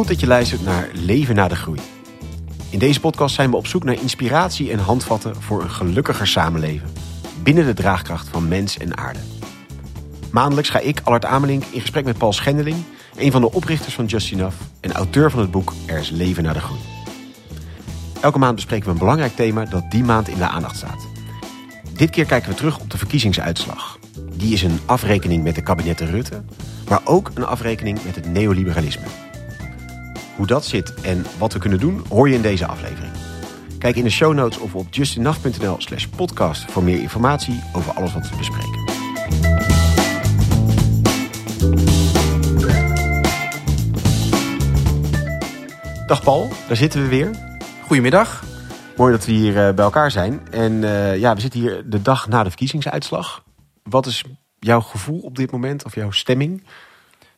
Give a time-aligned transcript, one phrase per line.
[0.00, 1.80] Goed dat je luistert naar Leven na de Groei.
[2.70, 6.92] In deze podcast zijn we op zoek naar inspiratie en handvatten voor een gelukkiger samenleven.
[7.42, 9.18] Binnen de draagkracht van mens en aarde.
[10.30, 12.76] Maandelijks ga ik, Allard Amelink, in gesprek met Paul Schendeling,
[13.16, 16.42] een van de oprichters van Just Enough en auteur van het boek Er is Leven
[16.42, 16.80] na de Groei.
[18.20, 21.06] Elke maand bespreken we een belangrijk thema dat die maand in de aandacht staat.
[21.92, 23.98] Dit keer kijken we terug op de verkiezingsuitslag.
[24.34, 26.42] Die is een afrekening met de kabinetten Rutte,
[26.88, 29.29] maar ook een afrekening met het neoliberalisme.
[30.40, 33.12] Hoe dat zit en wat we kunnen doen, hoor je in deze aflevering.
[33.78, 38.12] Kijk in de show notes of op justinaf.nl slash podcast voor meer informatie over alles
[38.12, 38.84] wat we bespreken.
[46.06, 47.30] Dag Paul, daar zitten we weer.
[47.82, 48.44] Goedemiddag.
[48.96, 50.40] Mooi dat we hier eh, bij elkaar zijn.
[50.50, 53.44] En eh, ja, we zitten hier de dag na de verkiezingsuitslag.
[53.82, 54.24] Wat is
[54.58, 56.62] jouw gevoel op dit moment of jouw stemming?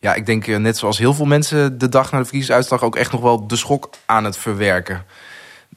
[0.02, 2.96] Ja, ik denk eh, net zoals heel veel mensen de dag na de verkiezingsuitslag ook
[2.96, 5.04] echt nog wel de schok aan het verwerken.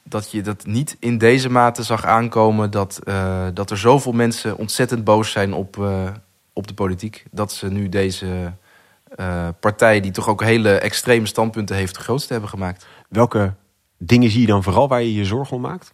[0.03, 4.57] Dat je dat niet in deze mate zag aankomen dat, uh, dat er zoveel mensen
[4.57, 6.03] ontzettend boos zijn op, uh,
[6.53, 7.25] op de politiek.
[7.31, 8.53] Dat ze nu deze
[9.19, 12.85] uh, partij, die toch ook hele extreme standpunten heeft, de grootste hebben gemaakt.
[13.09, 13.53] Welke
[13.97, 15.91] dingen zie je dan vooral waar je je zorgen om maakt?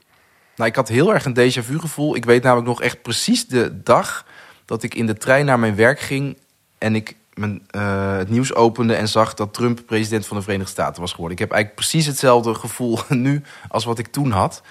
[0.55, 2.15] Nou, ik had heel erg een déjà vu gevoel.
[2.15, 4.25] Ik weet namelijk nog echt precies de dag
[4.65, 6.37] dat ik in de trein naar mijn werk ging
[6.77, 10.71] en ik mijn, uh, het nieuws opende en zag dat Trump president van de Verenigde
[10.71, 11.37] Staten was geworden.
[11.37, 14.61] Ik heb eigenlijk precies hetzelfde gevoel nu als wat ik toen had.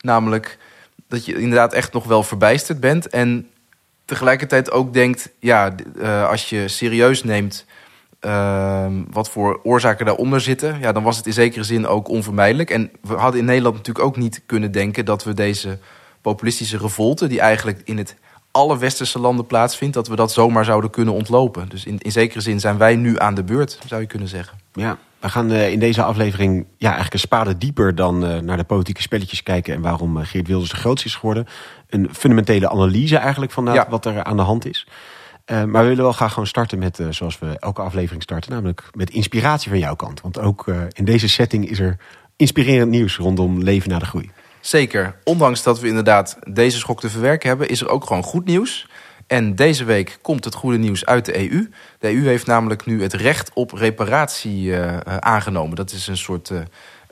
[0.00, 0.58] Namelijk
[1.08, 3.08] dat je inderdaad echt nog wel verbijsterd bent.
[3.08, 3.48] En
[4.04, 7.66] tegelijkertijd ook denkt, ja, uh, als je serieus neemt
[8.20, 12.70] uh, wat voor oorzaken daaronder zitten, ja, dan was het in zekere zin ook onvermijdelijk.
[12.70, 15.78] En we hadden in Nederland natuurlijk ook niet kunnen denken dat we deze
[16.20, 18.16] populistische revolte, die eigenlijk in het
[18.50, 21.68] alle westerse landen plaatsvindt, dat we dat zomaar zouden kunnen ontlopen.
[21.68, 24.58] Dus in, in zekere zin zijn wij nu aan de beurt, zou je kunnen zeggen.
[24.72, 28.56] Ja, we gaan uh, in deze aflevering ja, eigenlijk een spade dieper dan uh, naar
[28.56, 31.46] de politieke spelletjes kijken en waarom uh, Geert Wilders de grootste is geworden.
[31.88, 33.86] Een fundamentele analyse eigenlijk van ja.
[33.88, 34.86] wat er aan de hand is.
[35.46, 39.10] maar we willen wel graag gewoon starten met, zoals we elke aflevering starten, namelijk met
[39.10, 40.20] inspiratie van jouw kant.
[40.20, 41.96] Want ook in deze setting is er
[42.36, 44.30] inspirerend nieuws rondom leven na de groei.
[44.68, 45.14] Zeker.
[45.24, 48.88] Ondanks dat we inderdaad deze schok te verwerken hebben, is er ook gewoon goed nieuws.
[49.26, 51.70] En deze week komt het goede nieuws uit de EU.
[51.98, 55.76] De EU heeft namelijk nu het recht op reparatie uh, aangenomen.
[55.76, 56.52] Dat is een soort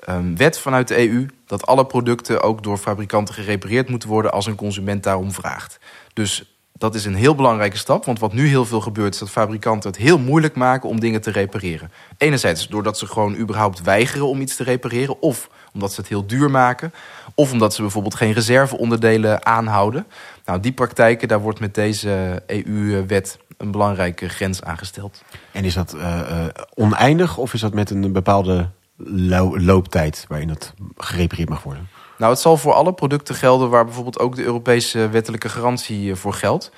[0.09, 4.47] um, wet vanuit de EU dat alle producten ook door fabrikanten gerepareerd moeten worden als
[4.47, 5.79] een consument daarom vraagt.
[6.13, 8.05] Dus dat is een heel belangrijke stap.
[8.05, 11.21] Want wat nu heel veel gebeurt, is dat fabrikanten het heel moeilijk maken om dingen
[11.21, 11.91] te repareren.
[12.19, 15.21] Enerzijds doordat ze gewoon überhaupt weigeren om iets te repareren.
[15.21, 16.93] Of omdat ze het heel duur maken.
[17.39, 20.07] Of omdat ze bijvoorbeeld geen reserveonderdelen aanhouden.
[20.45, 25.23] Nou, die praktijken, daar wordt met deze EU-wet een belangrijke grens aangesteld.
[25.53, 26.45] En is dat uh, uh,
[26.75, 31.89] oneindig of is dat met een bepaalde lo looptijd waarin het gerepareerd mag worden?
[32.19, 36.33] Nou, het zal voor alle producten gelden waar bijvoorbeeld ook de Europese wettelijke garantie voor
[36.33, 36.71] geldt.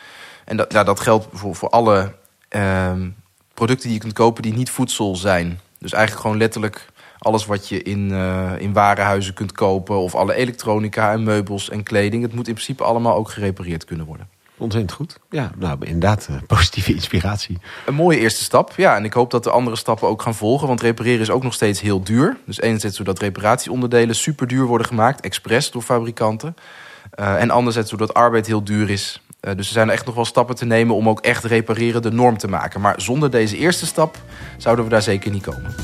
[0.45, 2.15] En dat, ja, dat geldt voor, voor alle
[2.51, 2.93] uh,
[3.55, 5.61] producten die je kunt kopen die niet voedsel zijn.
[5.79, 9.99] Dus eigenlijk gewoon letterlijk alles wat je in, uh, in warenhuizen kunt kopen...
[9.99, 12.23] of alle elektronica en meubels en kleding.
[12.23, 14.29] Het moet in principe allemaal ook gerepareerd kunnen worden.
[14.59, 15.19] Ontzettend goed.
[15.31, 17.59] Ja, nou inderdaad, uh, positieve inspiratie.
[17.87, 18.73] Een mooie eerste stap.
[18.77, 20.69] Ja, en ik hoop dat de andere stappen ook gaan volgen.
[20.69, 22.37] Want repareren is ook nog steeds heel duur.
[22.45, 26.57] Dus enerzijds zodat reparatieonderdelen super duur worden gemaakt, expres door fabrikanten.
[27.21, 29.23] Uh, en anderzijds doordat arbeid heel duur is.
[29.41, 32.13] Uh, dus er zijn echt nog wel stappen te nemen om ook echt repareren de
[32.13, 32.81] norm te maken.
[32.81, 34.17] Maar zonder deze eerste stap
[34.57, 35.75] zouden we daar zeker niet komen.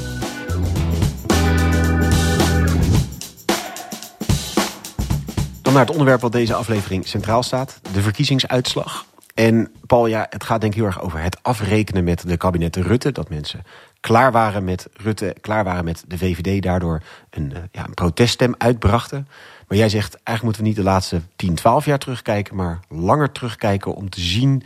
[5.75, 9.07] Naar het onderwerp wat deze aflevering centraal staat: de verkiezingsuitslag.
[9.35, 12.83] En Paul, ja, het gaat denk ik heel erg over het afrekenen met de kabinetten
[12.83, 13.13] Rutte.
[13.13, 13.63] Dat mensen
[14.01, 19.29] klaar waren met Rutte, klaar waren met de VVD, daardoor een, ja, een proteststem uitbrachten.
[19.69, 23.33] Maar jij zegt, eigenlijk moeten we niet de laatste 10, 12 jaar terugkijken, maar langer
[23.33, 24.63] terugkijken om te zien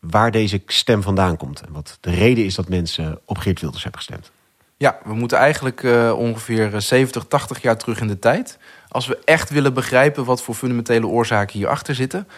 [0.00, 1.60] waar deze stem vandaan komt.
[1.60, 4.30] En wat de reden is dat mensen op Geert Wilders hebben gestemd.
[4.76, 8.58] Ja, we moeten eigenlijk uh, ongeveer 70, 80 jaar terug in de tijd.
[8.92, 12.28] Als we echt willen begrijpen wat voor fundamentele oorzaken hierachter zitten.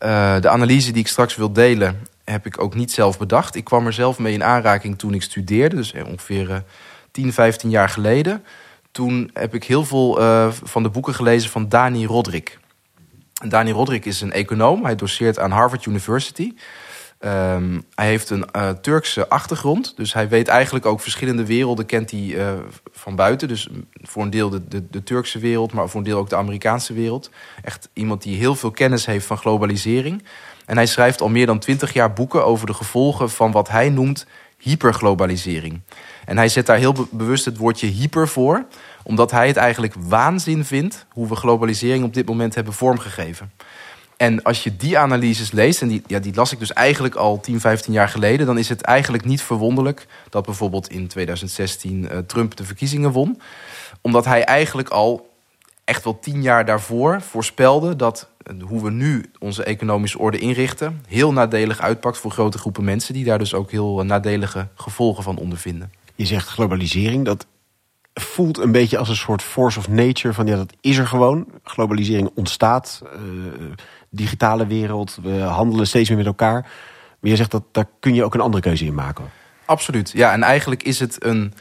[0.00, 3.54] Uh, de analyse die ik straks wil delen, heb ik ook niet zelf bedacht.
[3.54, 6.56] Ik kwam er zelf mee in aanraking toen ik studeerde, dus ongeveer uh,
[7.10, 8.44] 10, 15 jaar geleden.
[8.90, 10.18] Toen heb ik heel veel
[10.62, 12.58] van de boeken gelezen van Dani Rodrik.
[13.48, 16.54] Dani Rodrik is een econoom, hij doseert aan Harvard University.
[17.24, 19.96] Um, hij heeft een uh, Turkse achtergrond.
[19.96, 22.52] Dus hij weet eigenlijk ook verschillende werelden kent hij uh,
[22.92, 23.48] van buiten.
[23.48, 23.68] Dus
[24.02, 26.92] voor een deel de, de, de, Turkse wereld, maar voor een deel ook de Amerikaanse
[26.92, 27.30] wereld.
[27.62, 30.24] Echt iemand die heel veel kennis heeft van globalisering.
[30.66, 33.90] En hij schrijft al meer dan twintig jaar boeken over de gevolgen van wat hij
[33.90, 34.26] noemt
[34.58, 35.80] hyperglobalisering.
[36.24, 38.64] En hij zet daar heel bewust het woordje hyper voor,
[39.02, 43.52] omdat hij het eigenlijk waanzin vindt hoe we globalisering op dit moment hebben vormgegeven.
[44.22, 47.40] En als je die analyses leest, en die, ja, die las ik dus eigenlijk al
[47.40, 52.18] 10, 15 jaar geleden, dan is het eigenlijk niet verwonderlijk dat bijvoorbeeld in 2016 uh,
[52.18, 53.40] Trump de verkiezingen won.
[54.00, 55.30] Omdat hij eigenlijk al
[55.84, 58.28] echt wel tien jaar daarvoor voorspelde dat
[58.60, 63.24] hoe we nu onze economische orde inrichten, heel nadelig uitpakt voor grote groepen mensen, die
[63.24, 65.92] daar dus ook heel nadelige gevolgen van ondervinden.
[66.14, 67.46] Je zegt globalisering, dat
[68.14, 70.34] voelt een beetje als een soort force of nature.
[70.34, 71.46] Van ja, dat is er gewoon.
[71.62, 73.02] Globalisering ontstaat.
[74.14, 75.18] Digitale wereld.
[75.22, 76.60] We handelen steeds meer met elkaar.
[77.20, 79.24] Maar je zegt dat daar kun je ook een andere keuze in maken.
[79.64, 80.10] Absoluut.
[80.14, 81.54] Ja, en eigenlijk is het een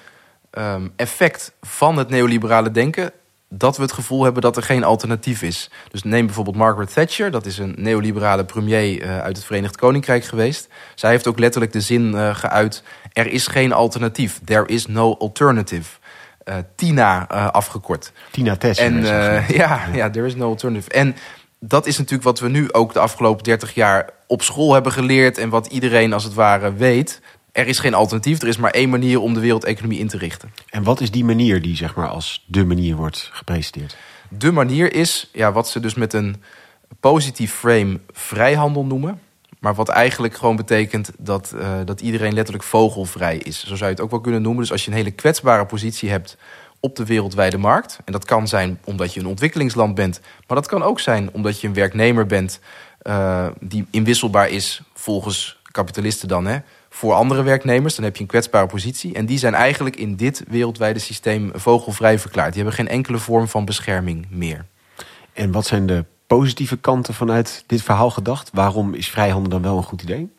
[0.52, 3.12] um, effect van het neoliberale denken
[3.54, 5.70] dat we het gevoel hebben dat er geen alternatief is.
[5.92, 10.24] Dus neem bijvoorbeeld Margaret Thatcher, dat is een neoliberale premier uh, uit het Verenigd Koninkrijk
[10.24, 10.68] geweest.
[10.96, 12.84] Zij heeft ook letterlijk de zin uh, geuit:
[13.14, 14.40] er is geen alternatief.
[14.44, 16.00] There is no alternative.
[16.46, 18.12] Uh, Tina afgekort.
[18.32, 18.86] Tina Thatcher.
[18.86, 19.04] En
[19.62, 20.90] ja, ja, there is no alternative.
[20.90, 21.16] En
[21.64, 25.38] dat is natuurlijk wat we nu ook de afgelopen 30 jaar op school hebben geleerd
[25.38, 27.22] en wat iedereen als het ware weet.
[27.52, 30.54] Er is geen alternatief, er is maar één manier om de wereldeconomie in te richten.
[30.70, 33.98] En wat is die manier die zeg maar als de manier wordt gepresenteerd?
[34.30, 36.44] De manier is ja, wat ze dus met een
[37.00, 39.20] positief frame vrijhandel noemen.
[39.60, 43.60] Maar wat eigenlijk gewoon betekent dat, uh, dat iedereen letterlijk vogelvrij is.
[43.60, 44.62] Zo zou je het ook wel kunnen noemen.
[44.62, 46.38] Dus als je een hele kwetsbare positie hebt
[46.82, 48.00] op de wereldwijde markt.
[48.06, 50.20] En dat kan zijn omdat je een ontwikkelingsland bent.
[50.48, 52.60] Maar dat kan ook zijn omdat je een werknemer bent
[53.04, 56.46] uh, die inwisselbaar is volgens kapitalisten dan.
[56.46, 56.58] Hè,
[56.90, 57.96] voor andere werknemers.
[57.96, 59.14] Dan heb je een kwetsbare positie.
[59.14, 62.54] En die zijn eigenlijk in dit wereldwijde systeem vogelvrij verklaard.
[62.54, 64.66] Die hebben geen enkele vorm van bescherming meer.
[65.34, 68.50] En wat zijn de positieve kanten vanuit dit verhaal gedacht?
[68.54, 70.32] Waarom is vrijhandel dan wel een goed idee?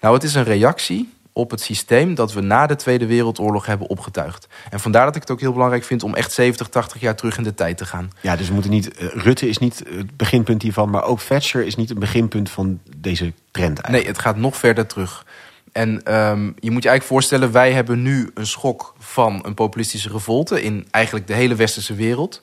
[0.00, 3.88] Nou, het is een reactie op het systeem dat we na de Tweede Wereldoorlog hebben
[3.88, 4.48] opgetuigd.
[4.70, 7.36] En vandaar dat ik het ook heel belangrijk vind om echt 70, 80 jaar terug
[7.36, 8.10] in de tijd te gaan.
[8.20, 9.00] Ja, dus we moeten niet.
[9.02, 12.80] Uh, Rutte is niet het beginpunt hiervan, maar ook Thatcher is niet het beginpunt van
[12.96, 13.78] deze trend.
[13.78, 13.90] Eigenlijk.
[13.90, 15.24] Nee, het gaat nog verder terug.
[15.72, 20.08] En um, je moet je eigenlijk voorstellen, wij hebben nu een schok van een populistische
[20.08, 22.42] revolte in eigenlijk de hele westerse wereld.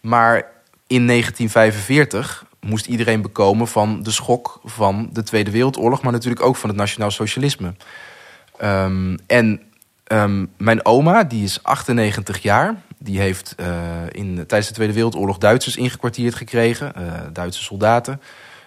[0.00, 0.36] Maar
[0.86, 6.56] in 1945 moest iedereen bekomen van de schok van de Tweede Wereldoorlog, maar natuurlijk ook
[6.56, 7.74] van het nationaal socialisme.
[8.60, 9.62] Um, en
[10.06, 13.66] um, mijn oma, die is 98 jaar, die heeft uh,
[14.10, 18.20] in, tijdens de Tweede Wereldoorlog Duitsers ingekwartierd gekregen, uh, Duitse soldaten.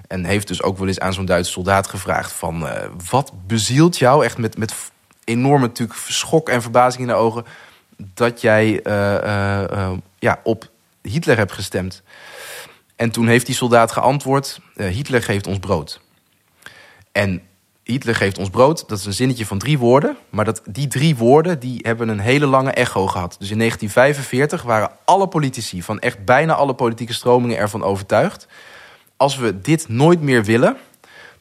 [0.07, 2.63] En heeft dus ook wel eens aan zo'n Duitse soldaat gevraagd van...
[2.63, 2.71] Uh,
[3.09, 4.73] wat bezielt jou, echt met, met
[5.23, 7.45] enorme natuurlijk schok en verbazing in de ogen...
[7.97, 8.79] dat jij
[10.19, 10.69] ja, op
[11.01, 12.03] Hitler hebt gestemd.
[12.95, 16.01] En toen heeft die soldaat geantwoord: Hitler geeft ons brood.
[17.11, 17.41] En
[17.85, 20.17] Hitler geeft ons brood, dat is een zinnetje van drie woorden.
[20.29, 23.35] Maar dat, die drie woorden die hebben een hele lange echo gehad.
[23.39, 28.47] Dus in 1945 waren alle politici van echt bijna alle politieke stromingen ervan overtuigd.
[29.17, 30.77] Als we dit nooit meer willen,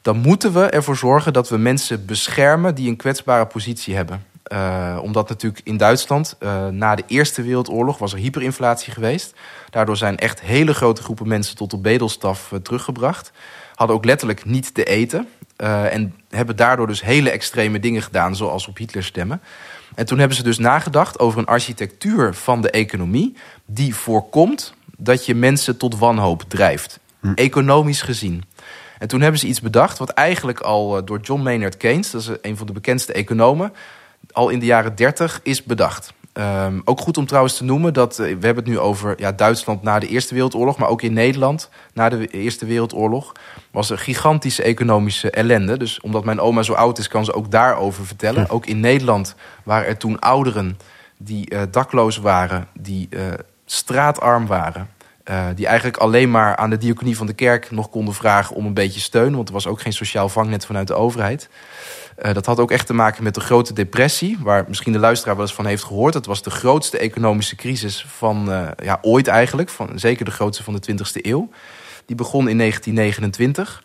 [0.01, 4.25] dan moeten we ervoor zorgen dat we mensen beschermen die een kwetsbare positie hebben.
[4.53, 9.33] Uh, omdat natuurlijk in Duitsland uh, na de Eerste Wereldoorlog was er hyperinflatie geweest.
[9.69, 13.31] Daardoor zijn echt hele grote groepen mensen tot de bedelstaf uh, teruggebracht.
[13.75, 15.27] Hadden ook letterlijk niet te eten.
[15.57, 19.41] en hebben daardoor dus hele extreme dingen gedaan, zoals op Hitler stemmen.
[19.95, 23.35] En toen hebben ze dus nagedacht over een architectuur van de economie...
[23.65, 26.99] die voorkomt dat je mensen tot wanhoop drijft.
[27.19, 27.31] Hm.
[27.35, 28.43] Economisch gezien.
[28.99, 32.11] En toen hebben ze iets bedacht wat eigenlijk al door John Maynard Keynes...
[32.11, 33.73] dat is een van de bekendste economen
[34.35, 36.13] al in de jaren 30 is bedacht.
[36.37, 39.31] Um, ook goed om trouwens te noemen dat uh, we hebben het nu over ja,
[39.31, 43.31] Duitsland na de Eerste Wereldoorlog, maar ook in Nederland na de Eerste Wereldoorlog
[43.71, 45.77] was er gigantische economische ellende.
[45.77, 48.41] Dus omdat mijn oma zo oud is, kan ze ook daarover vertellen.
[48.41, 48.47] Ja.
[48.49, 50.77] Ook in Nederland waren er toen ouderen
[51.17, 53.21] die uh, dakloos waren, die uh,
[53.65, 54.89] straatarm waren.
[55.55, 58.73] Die eigenlijk alleen maar aan de diaconie van de kerk nog konden vragen om een
[58.73, 59.35] beetje steun.
[59.35, 61.49] Want er was ook geen sociaal vangnet vanuit de overheid.
[62.23, 65.35] Uh, dat had ook echt te maken met de grote depressie, waar misschien de luisteraar
[65.35, 66.13] wel eens van heeft gehoord.
[66.13, 70.63] Dat was de grootste economische crisis van uh, ja, ooit eigenlijk, van, zeker de grootste
[70.63, 71.49] van de 20e eeuw.
[72.05, 73.83] Die begon in 1929.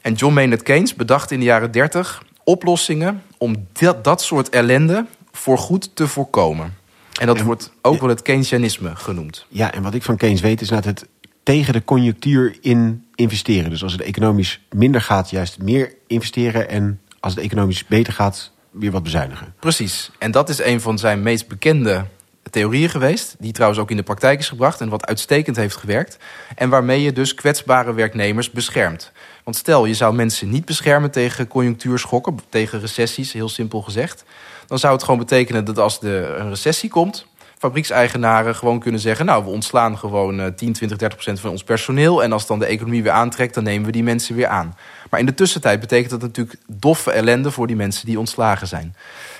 [0.00, 5.06] En John Maynard Keynes bedacht in de jaren 30 oplossingen om dat, dat soort ellende
[5.32, 6.74] voorgoed te voorkomen.
[7.20, 9.46] En dat en, wordt ook wel het Keynesianisme genoemd.
[9.48, 11.06] Ja, en wat ik van Keynes weet is dat het
[11.42, 13.70] tegen de conjunctuur in investeren.
[13.70, 18.52] Dus als het economisch minder gaat, juist meer investeren en als het economisch beter gaat,
[18.70, 19.54] weer wat bezuinigen.
[19.60, 20.10] Precies.
[20.18, 22.04] En dat is een van zijn meest bekende
[22.50, 26.18] theorieën geweest, die trouwens ook in de praktijk is gebracht en wat uitstekend heeft gewerkt.
[26.54, 29.12] En waarmee je dus kwetsbare werknemers beschermt.
[29.44, 34.24] Want stel, je zou mensen niet beschermen tegen conjunctuurschokken, tegen recessies, heel simpel gezegd.
[34.66, 37.26] Dan zou het gewoon betekenen dat als er een recessie komt,
[37.58, 42.22] fabriekseigenaren gewoon kunnen zeggen: Nou, we ontslaan gewoon 10, 20, 30 procent van ons personeel.
[42.22, 44.76] En als dan de economie weer aantrekt, dan nemen we die mensen weer aan.
[45.10, 48.96] Maar in de tussentijd betekent dat natuurlijk doffe ellende voor die mensen die ontslagen zijn.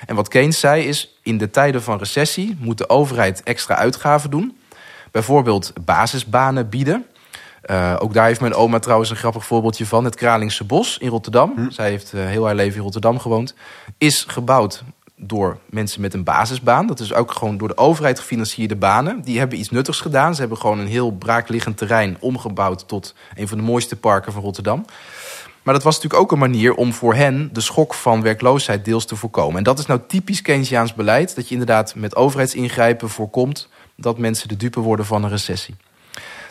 [0.07, 4.31] En wat Keynes zei is: in de tijden van recessie moet de overheid extra uitgaven
[4.31, 4.57] doen.
[5.11, 7.07] Bijvoorbeeld basisbanen bieden.
[7.71, 10.05] Uh, ook daar heeft mijn oma trouwens een grappig voorbeeldje van.
[10.05, 11.53] Het Kralingse Bos in Rotterdam.
[11.57, 11.71] Hm.
[11.71, 13.55] Zij heeft uh, heel haar leven in Rotterdam gewoond.
[13.99, 14.83] Is gebouwd
[15.27, 16.87] door mensen met een basisbaan.
[16.87, 19.23] Dat is ook gewoon door de overheid gefinancierde banen.
[19.23, 20.35] Die hebben iets nuttigs gedaan.
[20.35, 24.43] Ze hebben gewoon een heel braakliggend terrein omgebouwd tot een van de mooiste parken van
[24.43, 24.85] Rotterdam.
[25.63, 29.07] Maar dat was natuurlijk ook een manier om voor hen de schok van werkloosheid deels
[29.07, 29.57] te voorkomen.
[29.57, 34.49] En dat is nou typisch Keynesiaans beleid: dat je inderdaad met overheidsingrijpen voorkomt dat mensen
[34.49, 35.77] de dupe worden van een recessie.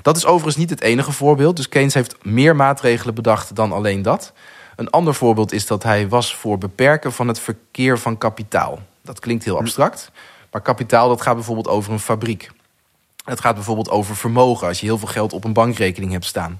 [0.02, 1.56] Dat is overigens niet het enige voorbeeld.
[1.56, 4.34] Dus Keynes heeft meer maatregelen bedacht dan alleen dat.
[4.76, 8.80] Een ander voorbeeld is dat hij was voor beperken van het verkeer van kapitaal.
[9.02, 10.12] Dat klinkt heel abstract,
[10.52, 12.52] maar kapitaal dat gaat bijvoorbeeld over een fabriek.
[13.24, 16.60] Het gaat bijvoorbeeld over vermogen als je heel veel geld op een bankrekening hebt staan.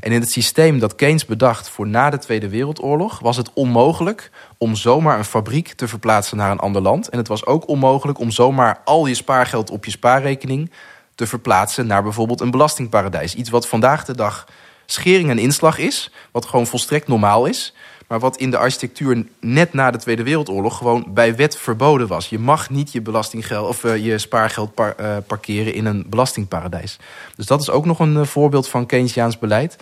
[0.00, 4.30] En in het systeem dat Keynes bedacht voor na de Tweede Wereldoorlog was het onmogelijk
[4.58, 7.08] om zomaar een fabriek te verplaatsen naar een ander land.
[7.08, 10.70] En het was ook onmogelijk om zomaar al je spaargeld op je spaarrekening
[11.14, 13.34] te verplaatsen naar bijvoorbeeld een belastingparadijs.
[13.34, 14.46] Iets wat vandaag de dag
[14.92, 17.74] schering en inslag is, wat gewoon volstrekt normaal is.
[18.08, 22.28] Maar wat in de architectuur net na de Tweede Wereldoorlog gewoon bij wet verboden was.
[22.28, 26.98] Je mag niet je belastinggeld of uh, je spaargeld par, uh, parkeren in een belastingparadijs.
[27.36, 29.76] Dus dat is ook nog een uh, voorbeeld van Keynesiaans beleid.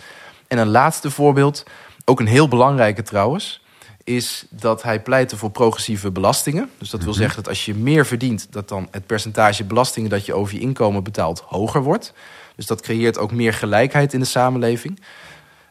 [0.47, 1.63] En een laatste voorbeeld,
[2.05, 3.61] ook een heel belangrijke trouwens,
[4.03, 6.69] is dat hij pleitte voor progressieve belastingen.
[6.77, 10.25] Dus dat wil zeggen dat als je meer verdient, dat dan het percentage belastingen dat
[10.25, 12.13] je over je inkomen betaalt hoger wordt.
[12.61, 15.01] Dus dat creëert ook meer gelijkheid in de samenleving.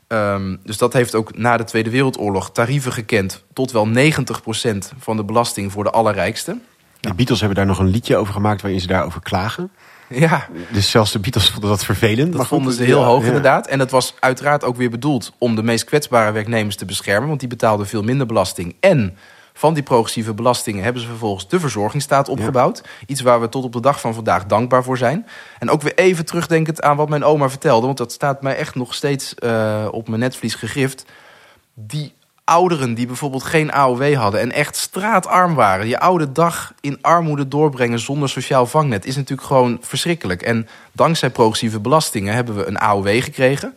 [0.08, 3.92] Um, dus dat heeft ook na de Tweede Wereldoorlog tarieven gekend tot wel 90%
[4.98, 6.58] van de belasting voor de allerrijkste.
[7.00, 9.70] De Beatles hebben daar nog een liedje over gemaakt waarin ze daarover klagen.
[10.08, 10.48] Ja.
[10.72, 12.32] Dus zelfs de Beatles vonden dat vervelend.
[12.32, 13.66] Dat vonden ze heel hoog inderdaad.
[13.66, 17.28] En dat was uiteraard ook weer bedoeld om de meest kwetsbare werknemers te beschermen.
[17.28, 18.76] Want die betaalden veel minder belasting.
[18.80, 19.16] En
[19.60, 22.82] van die progressieve belastingen hebben ze vervolgens de verzorgingsstaat opgebouwd.
[23.06, 25.26] Iets waar we tot op de dag van vandaag dankbaar voor zijn.
[25.58, 28.74] En ook weer even terugdenkend aan wat mijn oma vertelde, want dat staat mij echt
[28.74, 31.04] nog steeds uh, op mijn netvlies gegrift.
[31.74, 32.12] Die
[32.44, 37.48] ouderen die bijvoorbeeld geen AOW hadden en echt straatarm waren, je oude dag in armoede
[37.48, 40.42] doorbrengen zonder sociaal vangnet, is natuurlijk gewoon verschrikkelijk.
[40.42, 43.76] En dankzij progressieve belastingen hebben we een AOW gekregen.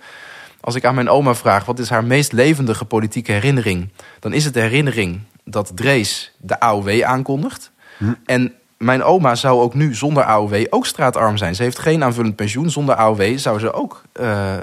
[0.61, 4.45] Als ik aan mijn oma vraag wat is haar meest levendige politieke herinnering, dan is
[4.45, 7.71] het de herinnering dat Drees de AOW aankondigt.
[7.97, 8.13] Hm.
[8.25, 11.55] En mijn oma zou ook nu zonder AOW ook straatarm zijn.
[11.55, 12.69] Ze heeft geen aanvullend pensioen.
[12.69, 14.53] Zonder AOW zou ze ook uh,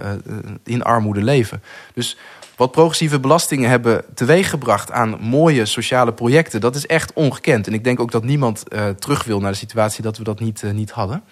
[0.65, 1.63] in armoede leven.
[1.95, 2.17] Dus
[2.57, 7.67] wat progressieve belastingen hebben teweeggebracht aan mooie sociale projecten, dat is echt ongekend.
[7.67, 10.41] En ik denk ook dat niemand uh, terug wil naar de situatie dat we dat
[10.41, 11.23] niet, uh, niet hadden.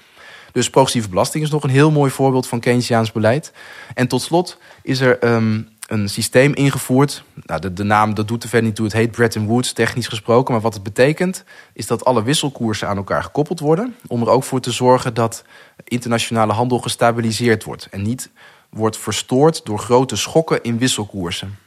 [0.52, 3.52] Dus progressieve belasting is nog een heel mooi voorbeeld van Keynesiaans beleid.
[3.94, 7.22] En tot slot is er um, een systeem ingevoerd.
[7.34, 8.84] Nou, de, naam dat doet er verder niet toe.
[8.84, 10.52] Het heet Bretton Woods, technisch gesproken.
[10.52, 13.94] Maar wat het betekent, is dat alle wisselkoersen aan elkaar gekoppeld worden.
[14.06, 15.44] Om er ook voor te zorgen dat
[15.84, 17.88] internationale handel gestabiliseerd wordt.
[17.90, 18.30] En niet
[18.68, 21.58] wordt verstoord door grote schokken in wisselkoersen.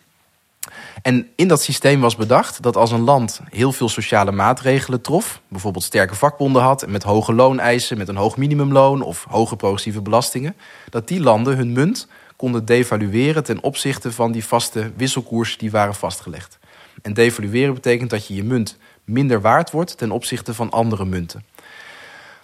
[1.02, 5.42] En in dat systeem was bedacht dat als een land heel veel sociale maatregelen trof,
[5.48, 10.56] bijvoorbeeld sterke vakbonden had met hoge looneisen, met een hoog minimumloon of hoge progressieve belastingen,
[10.90, 12.08] dat die landen hun munt
[12.42, 16.60] konden devalueren ten opzichte van die vaste wisselkoersen die waren vastgelegd.
[17.02, 21.44] En devalueren betekent dat je je munt minder waard wordt ten opzichte van andere munten.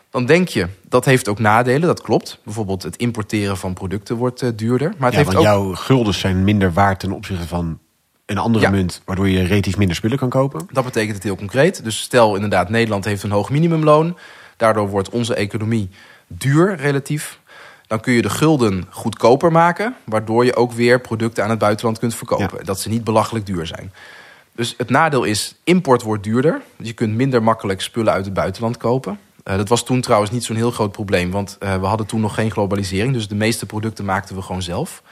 [0.09, 2.39] Dan denk je, dat heeft ook nadelen, dat klopt.
[2.43, 4.93] Bijvoorbeeld het importeren van producten wordt uh, duurder.
[4.97, 5.43] Maar het ja, heeft want ook...
[5.43, 7.79] jouw guldens zijn minder waard ten opzichte van
[8.25, 8.71] een andere Ja.
[8.71, 9.01] munt...
[9.05, 10.67] waardoor je relatief minder spullen kan kopen.
[10.71, 11.83] Dat betekent het heel concreet.
[11.83, 14.17] Dus stel inderdaad, Nederland heeft een hoog minimumloon.
[14.57, 15.89] Daardoor wordt onze economie
[16.27, 17.39] duur relatief.
[17.87, 21.99] Dan kun je de gulden goedkoper maken, waardoor je ook weer producten aan het buitenland
[21.99, 22.65] kunt verkopen.
[22.65, 23.93] Dat ze niet belachelijk duur zijn.
[24.55, 26.61] Dus het nadeel is, import wordt duurder.
[26.77, 29.19] Dus je kunt minder makkelijk spullen uit het buitenland kopen.
[29.43, 32.21] Eh, dat was toen trouwens niet zo'n heel groot probleem, want eh, we hadden toen
[32.21, 33.13] nog geen globalisering.
[33.13, 35.03] Dus de meeste producten maakten we gewoon zelf.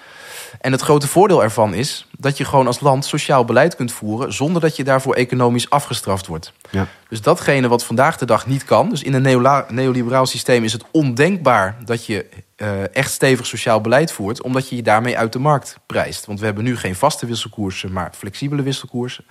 [0.60, 4.34] En het grote voordeel ervan is dat je gewoon als land sociaal beleid kunt voeren
[4.34, 6.54] zonder dat je daarvoor economisch afgestraft wordt.
[6.70, 6.88] Ja.
[7.10, 8.90] Dus datgene wat vandaag de dag niet kan.
[8.90, 14.12] Dus in een neoliberaal systeem is het ondenkbaar dat je eh, echt stevig sociaal beleid
[14.12, 16.26] voert, omdat je je daarmee uit de markt prijst.
[16.26, 19.26] Want we hebben nu geen vaste wisselkoersen, maar flexibele wisselkoersen.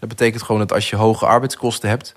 [0.00, 2.14] Dat betekent gewoon dat als je hoge arbeidskosten hebt,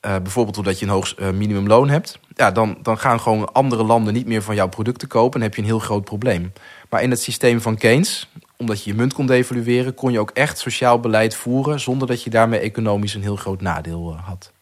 [0.00, 4.26] bijvoorbeeld doordat je een hoog minimumloon hebt, ja, dan, dan gaan gewoon andere landen niet
[4.26, 6.52] meer van jouw producten kopen en heb je een heel groot probleem.
[6.88, 10.30] Maar in het systeem van Keynes, omdat je je munt kon devalueren, kon je ook
[10.30, 14.52] echt sociaal beleid voeren zonder dat je daarmee economisch een heel groot nadeel had.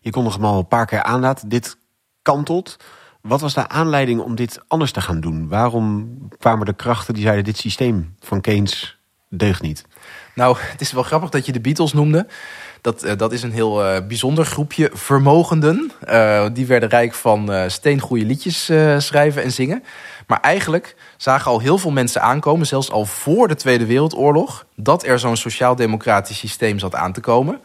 [0.00, 1.48] Je kon nog maar een paar keer aanlaten.
[1.48, 1.76] Dit
[2.22, 2.76] kantelt.
[3.20, 5.48] Wat was de aanleiding om dit anders te gaan doen?
[5.48, 8.98] Waarom kwamen de krachten die zeiden: dit systeem van Keynes
[9.28, 9.84] deugt niet?
[10.34, 12.26] Nou, het is wel grappig dat je de Beatles noemde.
[12.80, 15.92] Dat, uh, dat is een heel uh, bijzonder groepje vermogenden.
[16.08, 19.84] Uh, die werden rijk van steengoede liedjes schrijven en zingen.
[20.26, 25.04] Maar eigenlijk zagen al heel veel mensen aankomen, zelfs al voor de Tweede Wereldoorlog, dat
[25.04, 27.60] er zo'n sociaal-democratisch systeem zat aan te komen.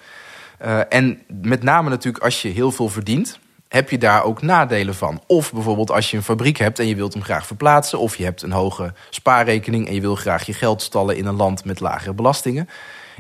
[0.90, 5.22] en met name natuurlijk als je heel veel verdient, heb je daar ook nadelen van.
[5.28, 8.24] Of bijvoorbeeld als je een fabriek hebt en je wilt hem graag verplaatsen, of je
[8.24, 11.80] hebt een hoge spaarrekening en je wil graag je geld stallen in een land met
[11.80, 12.70] lagere belastingen.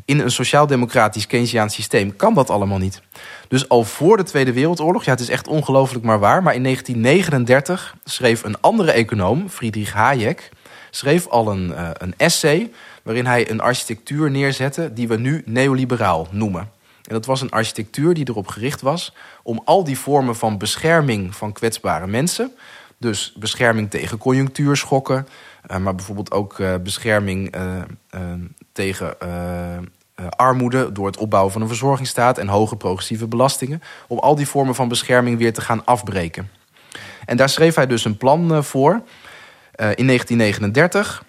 [0.05, 3.01] In een sociaal-democratisch Keynesiaans systeem kan dat allemaal niet.
[3.47, 6.63] Dus al voor de Tweede Wereldoorlog, ja, het is echt ongelooflijk maar waar, maar in
[6.63, 10.49] 1939 schreef een andere econoom, Friedrich Hayek,
[10.89, 12.71] schreef al een, uh, een essay
[13.03, 16.69] waarin hij een architectuur neerzette die we nu neoliberaal noemen.
[17.07, 21.35] En dat was een architectuur die erop gericht was om al die vormen van bescherming
[21.35, 22.51] van kwetsbare mensen,
[22.97, 25.27] dus bescherming tegen conjunctuurschokken,
[25.71, 27.83] uh, maar bijvoorbeeld ook uh, bescherming uh,
[28.71, 29.15] tegen
[30.35, 34.75] armoede door het opbouwen van een verzorgingsstaat en hoge progressieve belastingen, om al die vormen
[34.75, 36.49] van bescherming weer te gaan afbreken.
[37.25, 39.01] En daar schreef hij dus een plan voor
[39.95, 41.23] in 1939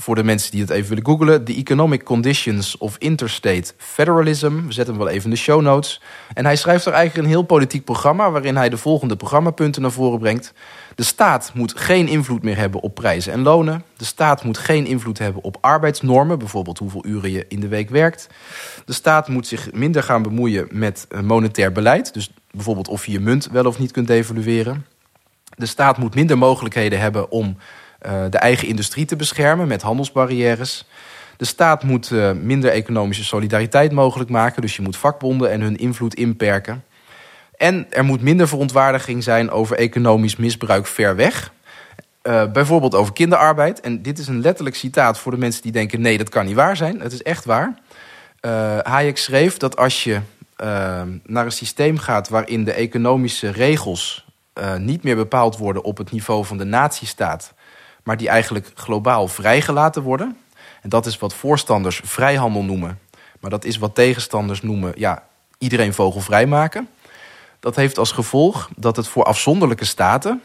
[0.00, 1.44] voor de mensen die het even willen googlen.
[1.44, 4.66] The Economic Conditions of Interstate Federalism.
[4.66, 6.00] We zetten hem wel even in de show notes.
[6.34, 8.30] En hij schrijft er eigenlijk een heel politiek programma...
[8.30, 10.52] waarin hij de volgende programmapunten naar voren brengt.
[10.94, 13.84] De staat moet geen invloed meer hebben op prijzen en lonen.
[13.96, 16.38] De staat moet geen invloed hebben op arbeidsnormen.
[16.38, 18.26] Bijvoorbeeld hoeveel uren je in de week werkt.
[18.84, 22.14] De staat moet zich minder gaan bemoeien met eh, monetair beleid.
[22.14, 24.86] Dus bijvoorbeeld of je je munt wel of niet kunt devalueren.
[25.56, 27.56] De staat moet minder mogelijkheden hebben om
[28.30, 30.86] de eigen industrie te beschermen met handelsbarrières.
[31.36, 34.62] De staat moet uh, minder economische solidariteit mogelijk maken.
[34.62, 36.84] Dus je moet vakbonden en hun invloed inperken.
[37.56, 41.52] En er moet minder verontwaardiging zijn over economisch misbruik ver weg.
[42.22, 43.80] Uh, bijvoorbeeld over kinderarbeid.
[43.80, 46.54] En dit is een letterlijk citaat voor de mensen die denken: nee, dat kan niet
[46.54, 47.00] waar zijn.
[47.00, 47.78] Het is echt waar.
[48.40, 50.20] Uh, Hayek schreef dat als je
[51.24, 54.26] naar een systeem gaat waarin de economische regels
[54.78, 57.54] niet meer bepaald worden op het niveau van de natiestaat,
[58.08, 60.36] maar die eigenlijk globaal vrijgelaten worden.
[60.82, 62.98] En dat is wat voorstanders vrijhandel noemen.
[63.40, 65.22] Maar dat is wat tegenstanders noemen, ja,
[65.58, 66.88] iedereen vogelvrij maken.
[67.60, 70.42] Dat heeft als gevolg dat het voor afzonderlijke staten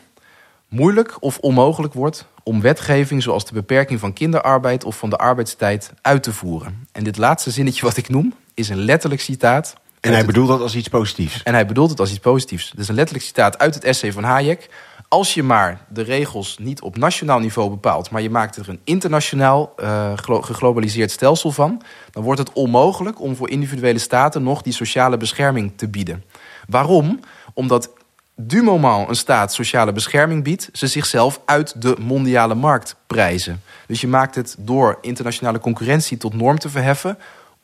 [0.67, 5.93] moeilijk of onmogelijk wordt om wetgeving zoals de beperking van kinderarbeid of van de arbeidstijd
[6.01, 6.87] uit te voeren.
[6.91, 9.75] En dit laatste zinnetje wat ik noem is een letterlijk citaat.
[9.99, 11.43] En hij bedoelt dat als iets positiefs.
[11.43, 12.73] En hij bedoelt het als iets positiefs.
[12.77, 14.69] Is een letterlijk citaat uit het essay van Hayek
[15.13, 18.79] als je maar de regels niet op nationaal niveau bepaalt, maar je maakt er een
[18.83, 24.73] internationaal uh, geglobaliseerd stelsel van, dan wordt het onmogelijk om voor individuele staten nog die
[24.73, 26.23] sociale bescherming te bieden.
[26.67, 27.19] Waarom?
[27.53, 27.89] Omdat
[28.35, 33.61] du moment een staat sociale bescherming biedt, ze zichzelf uit de mondiale markt prijzen.
[33.87, 37.17] Dus je maakt het door internationale concurrentie tot norm te verheffen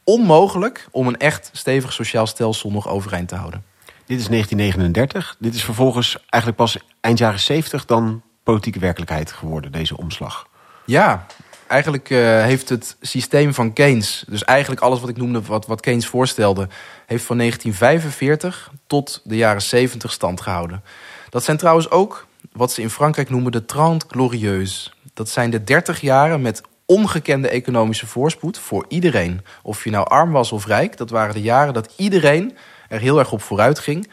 [0.03, 3.63] onmogelijk om een echt stevig sociaal stelsel nog overeind te houden.
[4.09, 5.35] Dit is 1939.
[5.39, 10.47] Dit is vervolgens eigenlijk pas eind jaren 70 dan politieke werkelijkheid geworden, deze omslag.
[10.85, 11.25] Ja,
[11.67, 15.81] eigenlijk uh, heeft het systeem van Keynes, dus eigenlijk alles wat ik noemde, wat, wat
[15.81, 16.67] Keynes voorstelde,
[17.05, 20.83] heeft van 1945 tot de jaren 70 stand gehouden.
[21.29, 24.93] Dat zijn trouwens ook wat ze in Frankrijk noemen de Trente Glorieuses.
[25.13, 29.45] Dat zijn de 30 jaren met ongekende economische voorspoed voor iedereen.
[29.63, 32.57] Of je nou arm was of rijk, dat waren de jaren dat iedereen
[32.89, 34.07] er heel erg op vooruit ging.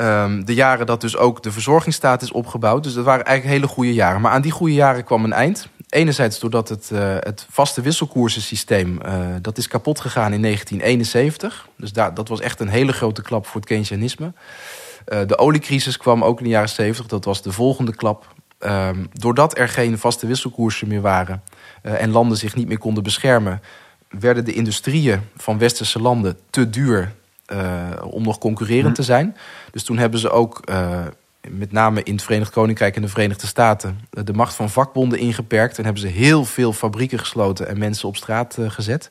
[0.00, 2.82] Um, de jaren dat dus ook de verzorgingsstaat is opgebouwd.
[2.82, 4.20] Dus dat waren eigenlijk hele goede jaren.
[4.20, 5.68] Maar aan die goede jaren kwam een eind.
[5.88, 8.98] Enerzijds doordat het, uh, het vaste wisselkoersensysteem...
[9.06, 11.68] Uh, dat is kapot gegaan in 1971.
[11.76, 14.32] Dus daar, dat was echt een hele grote klap voor het Keynesianisme.
[15.06, 17.06] Uh, de oliecrisis kwam ook in de jaren 70.
[17.06, 18.34] Dat was de volgende klap.
[18.58, 21.42] Um, doordat er geen vaste wisselkoersen meer waren...
[21.82, 23.62] en landen zich niet meer konden beschermen...
[24.08, 27.12] werden de industrieën van westerse landen te duur
[28.10, 29.36] om nog concurrerend te zijn.
[29.70, 31.00] Dus toen hebben ze ook, uh,
[31.48, 35.78] met name in het Verenigd Koninkrijk en de Verenigde Staten, de macht van vakbonden ingeperkt.
[35.78, 39.10] En hebben ze heel veel fabrieken gesloten en mensen op straat gezet.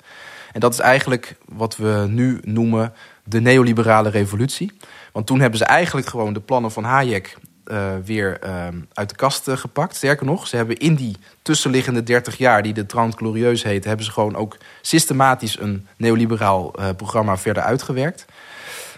[0.53, 4.71] En dat is eigenlijk wat we nu noemen de neoliberale revolutie.
[5.11, 7.37] Want toen hebben ze eigenlijk gewoon de plannen van Hayek
[7.71, 9.95] uh, weer uh, uit de kast uh, gepakt.
[9.95, 14.05] Sterker nog, ze hebben in die tussenliggende 30 jaar, die de Trant Glorieus heet, hebben
[14.05, 18.25] ze gewoon ook systematisch een neoliberaal programma verder uitgewerkt.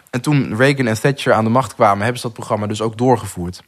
[0.09, 2.97] En toen Reagan en Thatcher aan de macht kwamen, hebben ze dat programma dus ook
[2.97, 3.63] doorgevoerd.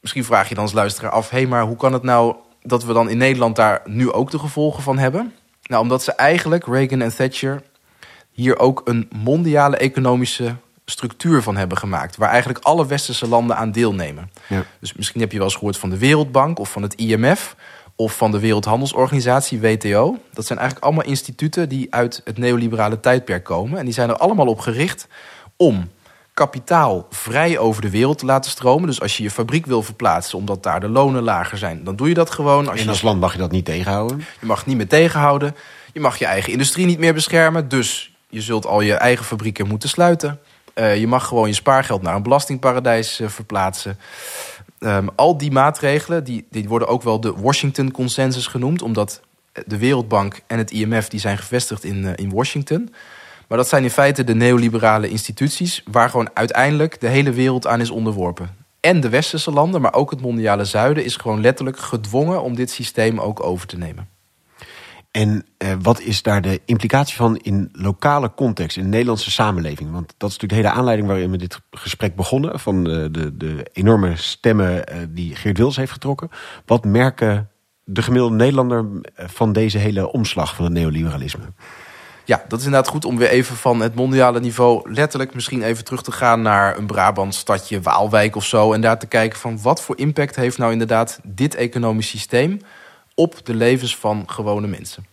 [0.00, 2.84] Misschien vraag je dan als luisteraar af: hé, hey, maar hoe kan het nou dat
[2.84, 5.34] we dan in Nederland daar nu ook de gevolgen van hebben?
[5.62, 7.62] Nou, omdat ze eigenlijk, Reagan en Thatcher,
[8.30, 10.54] hier ook een mondiale economische
[10.92, 12.16] structuur van hebben gemaakt.
[12.16, 14.30] Waar eigenlijk alle westerse landen aan deelnemen.
[14.46, 14.64] Ja.
[14.78, 17.56] Dus misschien heb je wel eens gehoord van de Wereldbank of van het IMF
[17.96, 20.18] of van de Wereldhandelsorganisatie, WTO.
[20.32, 23.78] Dat zijn eigenlijk allemaal instituten die uit het neoliberale tijdperk komen.
[23.78, 25.08] En die zijn er allemaal op gericht
[25.56, 25.90] om
[26.34, 28.86] kapitaal vrij over de wereld te laten stromen.
[28.86, 32.08] Dus als je je fabriek wil verplaatsen omdat daar de lonen lager zijn, dan doe
[32.08, 32.68] je dat gewoon.
[32.68, 34.24] Als en als land mag je dat niet tegenhouden?
[34.40, 35.56] Je mag het niet meer tegenhouden.
[35.92, 37.68] Je mag je eigen industrie niet meer beschermen.
[37.68, 40.40] Dus je zult al je eigen fabrieken moeten sluiten.
[40.74, 43.98] Uh, je mag gewoon je spaargeld naar een belastingparadijs uh, verplaatsen.
[44.78, 49.20] Um, al die maatregelen die, worden ook wel de Washington Consensus genoemd, omdat
[49.66, 52.94] de Wereldbank en het IMF die zijn gevestigd in, uh, in Washington.
[53.48, 57.80] Maar dat zijn in feite de neoliberale instituties waar gewoon uiteindelijk de hele wereld aan
[57.80, 58.56] is onderworpen.
[58.80, 62.70] En de westerse landen, maar ook het mondiale zuiden is gewoon letterlijk gedwongen om dit
[62.70, 64.08] systeem ook over te nemen.
[65.12, 69.92] En eh, wat is daar de implicatie van in lokale context, in de Nederlandse samenleving?
[69.92, 72.60] Want dat is natuurlijk de hele aanleiding waarin we dit gesprek begonnen.
[72.60, 76.28] Van de, de, de enorme stemmen eh, die Geert Wils heeft getrokken.
[76.66, 77.50] Wat merken
[77.84, 81.44] de gemiddelde Nederlander eh, van deze hele omslag van het neoliberalisme?
[82.24, 85.84] Ja, dat is inderdaad goed om weer even van het mondiale niveau letterlijk misschien even
[85.84, 88.72] terug te gaan naar een Brabant stadje, Waalwijk of zo.
[88.72, 92.60] En daar te kijken van wat voor impact heeft nou inderdaad dit economisch systeem
[93.14, 95.06] op de levens van gewone mensen.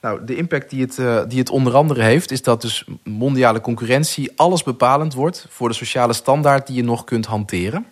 [0.00, 3.60] Nou, de impact die het, uh, die het onder andere heeft, is dat dus mondiale
[3.60, 7.86] concurrentie alles bepalend wordt voor de sociale standaard die je nog kunt hanteren.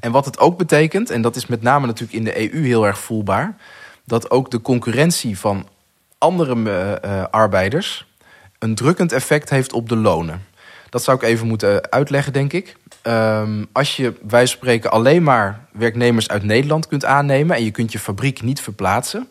[0.00, 2.86] En wat het ook betekent, en dat is met name natuurlijk in de EU heel
[2.86, 3.56] erg voelbaar,
[4.04, 5.68] dat ook de concurrentie van
[6.18, 8.06] andere uh, arbeiders
[8.58, 10.44] een drukkend effect heeft op de lonen.
[10.90, 12.76] Dat zou ik even moeten uitleggen, denk ik.
[13.06, 17.92] Um, als je, wij spreken, alleen maar werknemers uit Nederland kunt aannemen en je kunt
[17.92, 19.28] je fabriek niet verplaatsen,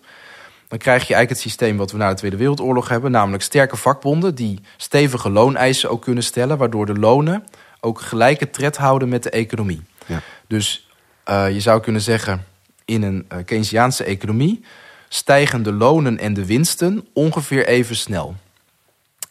[0.67, 3.77] dan krijg je eigenlijk het systeem wat we na de Tweede Wereldoorlog hebben, namelijk sterke
[3.77, 7.43] vakbonden die stevige looneisen ook kunnen stellen, waardoor de lonen
[7.79, 9.81] ook gelijke tred houden met de economie.
[10.05, 10.21] Ja.
[10.47, 10.89] Dus
[11.29, 12.45] uh, je zou kunnen zeggen,
[12.85, 14.63] in een uh, Keynesiaanse economie
[15.09, 18.35] stijgen de lonen en de winsten ongeveer even snel.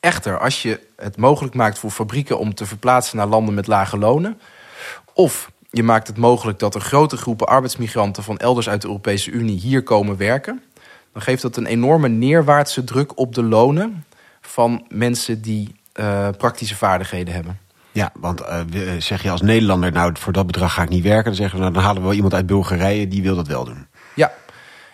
[0.00, 3.98] Echter, als je het mogelijk maakt voor fabrieken om te verplaatsen naar landen met lage
[3.98, 4.40] lonen,
[5.12, 9.30] of je maakt het mogelijk dat er grote groepen arbeidsmigranten van elders uit de Europese
[9.30, 10.62] Unie hier komen werken,
[11.12, 14.04] dan geeft dat een enorme neerwaartse druk op de lonen
[14.40, 17.58] van mensen die uh, praktische vaardigheden hebben.
[17.92, 18.60] Ja, want uh,
[18.98, 21.62] zeg je als Nederlander, nou voor dat bedrag ga ik niet werken, dan zeggen we,
[21.62, 23.86] nou, dan halen we wel iemand uit Bulgarije die wil dat wel doen.
[24.14, 24.32] Ja,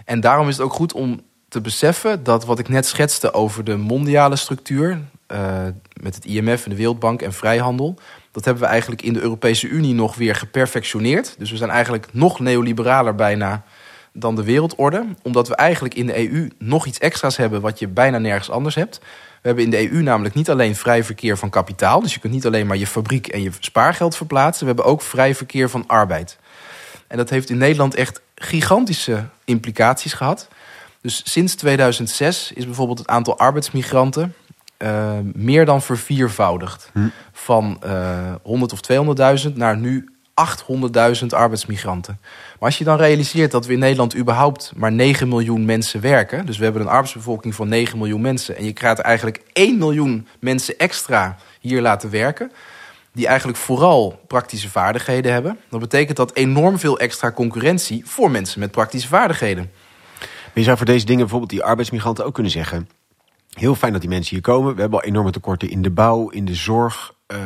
[0.05, 3.65] en daarom is het ook goed om te beseffen dat wat ik net schetste over
[3.65, 5.01] de mondiale structuur,
[5.33, 5.65] uh,
[6.03, 7.99] met het IMF en de Wereldbank en vrijhandel,
[8.31, 11.35] dat hebben we eigenlijk in de Europese Unie nog weer geperfectioneerd.
[11.39, 13.65] Dus we zijn eigenlijk nog neoliberaler bijna
[14.13, 17.89] dan de wereldorde, omdat we eigenlijk in de EU nog iets extra's hebben wat je
[17.89, 18.99] bijna nergens anders hebt.
[19.43, 22.33] We hebben in de EU namelijk niet alleen vrij verkeer van kapitaal, dus je kunt
[22.33, 25.87] niet alleen maar je fabriek en je spaargeld verplaatsen, we hebben ook vrij verkeer van
[25.87, 26.39] arbeid.
[27.07, 30.49] En dat heeft in Nederland echt gigantische implicaties gehad.
[31.07, 34.35] Dus sinds 2006 is bijvoorbeeld het aantal arbeidsmigranten
[34.79, 36.91] uh, meer dan verviervoudigd.
[36.93, 37.09] Hm.
[37.33, 38.81] Van uh, eh, 100 of
[39.49, 40.09] 200.000 naar nu
[41.21, 42.19] 800.000 arbeidsmigranten.
[42.23, 46.47] Maar als je dan realiseert dat we in Nederland überhaupt maar 9 miljoen mensen werken.
[46.47, 48.57] Dus we hebben een arbeidsbevolking van 9 miljoen mensen.
[48.57, 52.53] En je krijgt eigenlijk 1 miljoen mensen extra hier laten werken.
[53.13, 55.59] Die eigenlijk vooral praktische vaardigheden hebben.
[55.71, 59.71] Dan betekent dat enorm veel extra concurrentie voor mensen met praktische vaardigheden.
[60.61, 62.89] Je zou voor deze dingen bijvoorbeeld die arbeidsmigranten ook kunnen zeggen.
[63.51, 64.75] Heel fijn dat die mensen hier komen.
[64.75, 67.15] We hebben al enorme tekorten in de bouw, in de zorg.
[67.33, 67.39] Uh,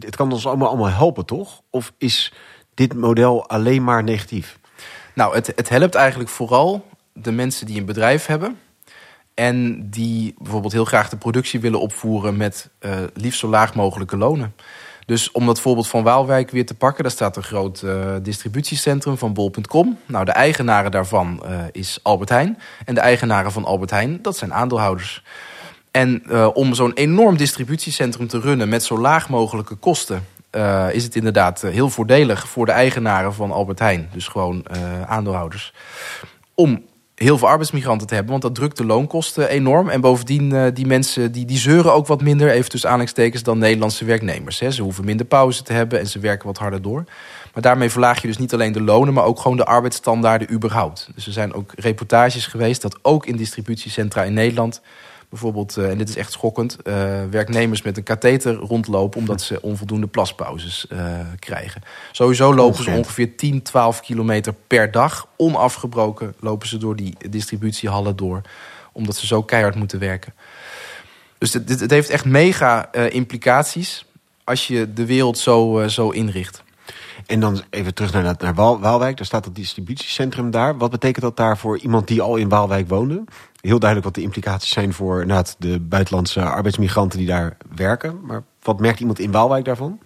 [0.00, 1.60] het kan ons allemaal, allemaal helpen, toch?
[1.70, 2.32] Of is
[2.74, 4.58] dit model alleen maar negatief?
[5.14, 8.58] Nou, het, het helpt eigenlijk vooral de mensen die een bedrijf hebben.
[9.34, 14.16] En die bijvoorbeeld heel graag de productie willen opvoeren met uh, liefst zo laag mogelijke
[14.16, 14.54] lonen.
[15.06, 19.18] Dus om dat voorbeeld van Waalwijk weer te pakken, daar staat een groot uh, distributiecentrum
[19.18, 19.98] van bol.com.
[20.06, 22.58] Nou, de eigenaren daarvan uh, is Albert Heijn.
[22.84, 25.24] En de eigenaren van Albert Heijn, dat zijn aandeelhouders.
[25.90, 30.26] En uh, om zo'n enorm distributiecentrum te runnen met zo laag mogelijke kosten,
[30.90, 34.64] is het inderdaad heel voordelig voor de eigenaren van Albert Heijn, dus gewoon
[35.06, 35.72] aandeelhouders,
[36.54, 36.82] om
[37.14, 38.32] heel veel arbeidsmigranten te hebben.
[38.32, 39.88] Want dat drukt de loonkosten enorm.
[39.88, 43.58] En bovendien, uh, die mensen die, die zeuren ook wat minder, even tussen aanhalingstekens, dan
[43.58, 44.60] Nederlandse werknemers.
[44.60, 44.70] Hè.
[44.70, 47.04] Ze hoeven minder pauze te hebben en ze werken wat harder door.
[47.54, 51.08] Maar daarmee verlaag je dus niet alleen de lonen, maar ook gewoon de arbeidsstandaarden überhaupt.
[51.14, 54.80] Dus er zijn ook reportages geweest dat ook in distributiecentra in Nederland
[55.34, 56.76] bijvoorbeeld, en dit is echt schokkend,
[57.30, 60.86] werknemers met een katheter rondlopen omdat ze onvoldoende plaspauzes
[61.38, 61.82] krijgen.
[62.12, 65.28] Sowieso lopen ze ongeveer 10, 12 kilometer per dag.
[65.36, 68.40] Onafgebroken lopen ze door die distributiehallen door,
[68.92, 70.34] omdat ze zo keihard moeten werken.
[71.38, 74.04] Dus het, het heeft echt mega implicaties
[74.44, 76.62] als je de wereld zo, zo inricht.
[77.26, 79.16] En dan even terug naar, naar Waalwijk.
[79.16, 80.78] Daar staat het distributiecentrum daar.
[80.78, 83.24] Wat betekent dat daar voor iemand die al in Waalwijk woonde?
[83.64, 85.26] Heel duidelijk wat de implicaties zijn voor
[85.58, 88.20] de buitenlandse arbeidsmigranten die daar werken.
[88.22, 89.98] Maar wat merkt iemand in Waalwijk daarvan?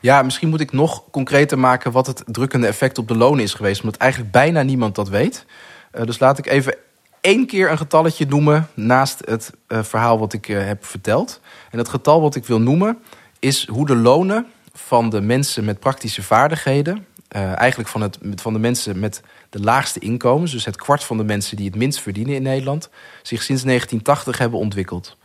[0.00, 3.54] Ja, misschien moet ik nog concreter maken wat het drukkende effect op de lonen is
[3.54, 3.82] geweest.
[3.82, 5.46] Omdat eigenlijk bijna niemand dat weet.
[5.94, 6.74] Uh, dus laat ik even
[7.20, 11.40] één keer een getalletje noemen naast het uh, verhaal wat ik uh, heb verteld.
[11.70, 12.98] En dat getal wat ik wil noemen
[13.38, 17.06] is hoe de lonen van de mensen met praktische vaardigheden.
[17.36, 21.16] Uh, eigenlijk van, het, van de mensen met de laagste inkomens, dus het kwart van
[21.16, 22.88] de mensen die het minst verdienen in Nederland,
[23.22, 25.16] zich sinds 1980 hebben ontwikkeld.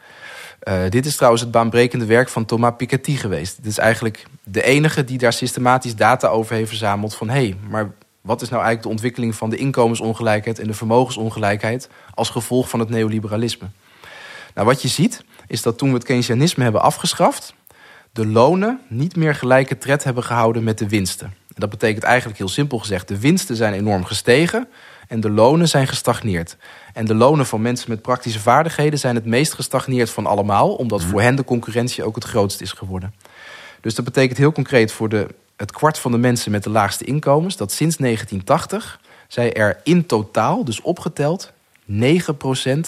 [0.64, 3.56] Uh, dit is trouwens het baanbrekende werk van Thomas Piketty geweest.
[3.56, 7.58] Dit is eigenlijk de enige die daar systematisch data over heeft verzameld van hé, hey,
[7.70, 12.70] maar wat is nou eigenlijk de ontwikkeling van de inkomensongelijkheid en de vermogensongelijkheid als gevolg
[12.70, 13.68] van het neoliberalisme?
[14.54, 17.54] Nou, wat je ziet is dat toen we het Keynesianisme hebben afgeschaft,
[18.12, 21.34] de lonen niet meer gelijke tred hebben gehouden met de winsten.
[21.56, 24.68] Dat betekent eigenlijk heel simpel gezegd: de winsten zijn enorm gestegen
[25.08, 26.58] en de lonen zijn gestagneerd.
[26.94, 31.00] En de lonen van mensen met praktische vaardigheden zijn het meest gestagneerd van allemaal, omdat
[31.00, 31.10] mhm.
[31.10, 33.14] voor hen de concurrentie ook het grootst is geworden.
[33.82, 37.06] Dus dat betekent heel concreet voor de, het kwart van de mensen met de laagste
[37.06, 41.52] inkomens dat sinds 1980 zij er in totaal, dus opgeteld,
[41.92, 41.94] 9%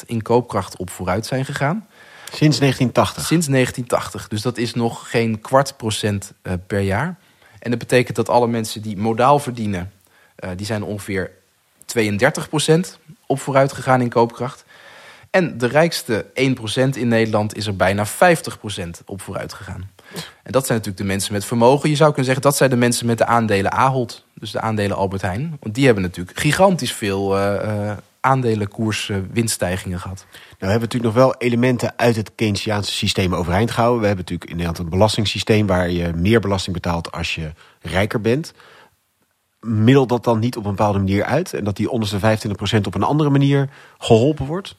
[0.06, 1.88] in koopkracht op vooruit zijn gegaan.
[2.26, 3.26] Sinds 1980?
[3.26, 4.28] Sinds 1980.
[4.28, 7.18] Dus dat is nog geen kwart procent uh, per jaar.
[7.64, 9.92] En dat betekent dat alle mensen die modaal verdienen...
[10.40, 11.32] Uh, die zijn ongeveer
[11.86, 14.64] 32 procent op vooruit gegaan in koopkracht.
[15.30, 16.34] En de rijkste 1%
[16.94, 18.10] in Nederland is er bijna 50%
[19.06, 19.90] op vooruit gegaan.
[20.44, 21.90] En dat zijn natuurlijk de mensen met vermogen.
[21.90, 24.26] Je zou kunnen zeggen dat zijn de mensen met de aandelen Ahold.
[24.34, 25.58] Dus de aandelen Albert Heijn.
[25.60, 27.92] Want die hebben natuurlijk gigantisch veel uh,
[28.24, 30.26] aandelenkoers winststijgingen gehad.
[30.30, 34.02] Nou, we hebben natuurlijk nog wel elementen uit het Keynesiaanse systeem overeind gehouden.
[34.02, 38.22] We hebben natuurlijk in Nederland een belastingssysteem waar je meer belasting betaalt als je rijker
[38.22, 38.54] bent.
[39.60, 42.96] Middelt dat dan niet op een bepaalde manier uit en dat die onderste 25% op
[42.96, 44.76] een andere manier geholpen wordt?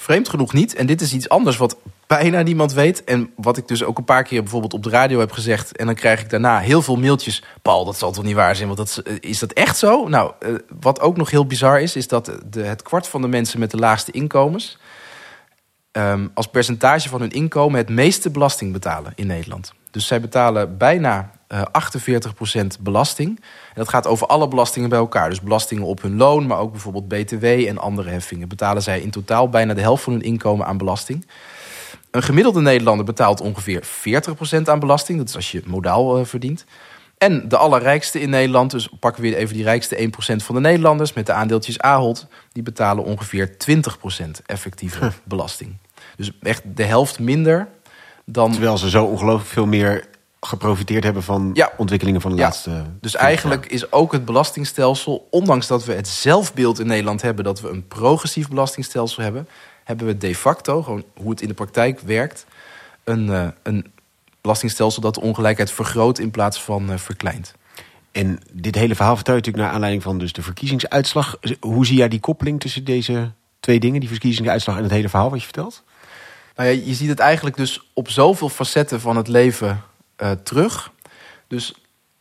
[0.00, 0.74] Vreemd genoeg niet.
[0.74, 3.04] En dit is iets anders wat bijna niemand weet.
[3.04, 5.76] En wat ik dus ook een paar keer bijvoorbeeld op de radio heb gezegd.
[5.76, 7.42] En dan krijg ik daarna heel veel mailtjes.
[7.62, 8.68] Paul, dat zal toch niet waar zijn?
[8.68, 10.08] Want dat, eh, is dat echt zo?
[10.08, 13.28] Nou, eh, wat ook nog heel bizar is, is dat de, het kwart van de
[13.28, 14.78] mensen met de laagste inkomens
[15.98, 19.72] Ehm, als percentage van hun inkomen het meeste belasting betalen in Nederland.
[19.90, 23.28] Dus zij betalen bijna eh, 48% belasting.
[23.38, 25.28] En dat gaat over alle belastingen bij elkaar.
[25.28, 28.48] Dus belastingen op hun loon, maar ook bijvoorbeeld BTW en andere heffingen.
[28.48, 31.26] Betalen zij in totaal bijna de helft van hun inkomen aan belasting.
[32.10, 35.18] Een gemiddelde Nederlander betaalt ongeveer 40% aan belasting.
[35.18, 36.64] Dat is als je modaal uh, verdient.
[37.18, 40.60] En de allerrijkste in Nederland, dus pakken we weer even die rijkste 1% van de
[40.60, 45.76] Nederlanders met de aandeeltjes Ahold, die betalen ongeveer 20% effectieve belasting.
[46.16, 47.68] Dus echt de helft minder
[48.24, 48.52] dan.
[48.52, 50.04] Terwijl ze zo ongelooflijk veel meer
[50.40, 51.72] geprofiteerd hebben van ja.
[51.76, 52.84] ontwikkelingen van de laatste.
[53.00, 57.60] Dus eigenlijk is ook het belastingstelsel, ondanks dat we het zelfbeeld in Nederland hebben dat
[57.60, 59.48] we een progressief belastingstelsel hebben,
[59.84, 62.46] hebben we de facto, gewoon hoe het in de praktijk werkt,
[63.04, 63.92] een, uh, een
[64.40, 67.54] belastingstelsel dat de ongelijkheid vergroot in plaats van uh, verkleint.
[68.12, 71.38] En dit hele verhaal vertel je natuurlijk naar aanleiding van dus de verkiezingsuitslag.
[71.60, 75.30] Hoe zie jij die koppeling tussen deze twee dingen, die verkiezingsuitslag en het hele verhaal
[75.30, 75.82] wat je vertelt?
[76.56, 79.82] Nou ja, je ziet het eigenlijk dus op zoveel facetten van het leven
[80.22, 80.92] uh, terug.
[81.46, 81.74] Dus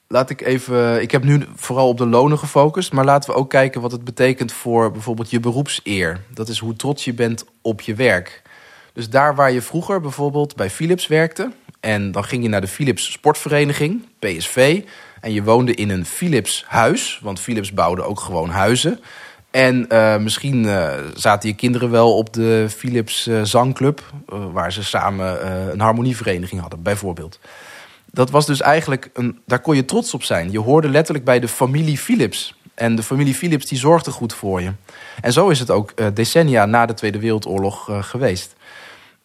[0.07, 1.01] laat ik even.
[1.01, 2.93] Ik heb nu vooral op de lonen gefocust.
[2.93, 6.21] Maar laten we ook kijken wat het betekent voor bijvoorbeeld je beroepseer.
[6.33, 8.41] Dat is hoe trots je bent op je werk.
[8.93, 11.51] Dus daar waar je vroeger bijvoorbeeld bij Philips werkte.
[11.79, 14.83] En dan ging je naar de Philips Sportvereniging, PSV.
[15.21, 17.19] En je woonde in een Philips huis.
[17.23, 18.99] Want Philips bouwde ook gewoon huizen.
[19.51, 24.01] En uh, misschien uh, zaten je kinderen wel op de Philips uh, Zangclub,
[24.51, 27.39] waar ze samen een harmonievereniging hadden, bijvoorbeeld.
[28.17, 30.51] Dat was dus eigenlijk een, daar kon je trots op zijn.
[30.51, 32.55] Je hoorde letterlijk bij de familie Philips.
[32.73, 34.71] En de familie Philips die zorgde goed voor je.
[35.21, 38.55] En zo is het ook decennia na de Tweede Wereldoorlog geweest.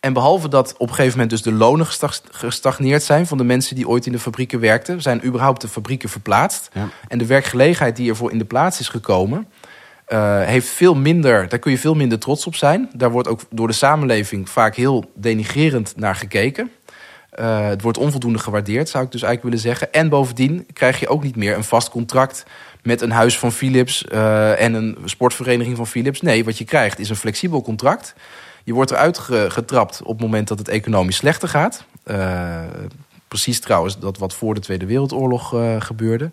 [0.00, 1.86] En behalve dat op een gegeven moment dus de lonen
[2.30, 6.08] gestagneerd zijn van de mensen die ooit in de fabrieken werkten, zijn überhaupt de fabrieken
[6.08, 6.70] verplaatst.
[6.72, 6.88] Ja.
[7.08, 9.48] En de werkgelegenheid die ervoor in de plaats is gekomen,
[10.08, 12.90] uh, heeft veel minder, daar kun je veel minder trots op zijn.
[12.96, 16.70] Daar wordt ook door de samenleving vaak heel denigerend naar gekeken.
[17.40, 19.92] Uh, het wordt onvoldoende gewaardeerd, zou ik dus eigenlijk willen zeggen.
[19.92, 22.44] En bovendien krijg je ook niet meer een vast contract
[22.82, 26.20] met een huis van Philips uh, en een sportvereniging van Philips.
[26.20, 28.14] Nee, wat je krijgt is een flexibel contract.
[28.64, 29.18] Je wordt eruit
[29.48, 31.84] getrapt op het moment dat het economisch slechter gaat.
[33.28, 36.30] precies trouwens dat wat voor de Tweede Wereldoorlog gebeurde.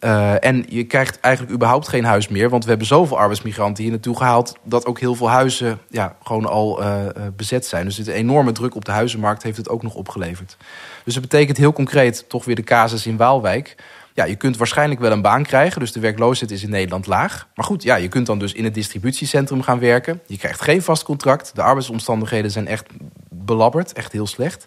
[0.00, 2.50] Uh, en je krijgt eigenlijk überhaupt geen huis meer.
[2.50, 4.56] Want we hebben zoveel arbeidsmigranten hier naartoe gehaald.
[4.62, 7.84] dat ook heel veel huizen ja, gewoon al uh, bezet zijn.
[7.84, 10.56] Dus een enorme druk op de huizenmarkt heeft het ook nog opgeleverd.
[11.04, 13.76] Dus dat betekent heel concreet toch weer de casus in Waalwijk.
[14.14, 15.80] Ja, je kunt waarschijnlijk wel een baan krijgen.
[15.80, 17.48] Dus de werkloosheid is in Nederland laag.
[17.54, 20.20] Maar goed, ja, je kunt dan dus in het distributiecentrum gaan werken.
[20.26, 21.54] Je krijgt geen vast contract.
[21.54, 22.86] De arbeidsomstandigheden zijn echt
[23.28, 23.92] belabberd.
[23.92, 24.66] Echt heel slecht.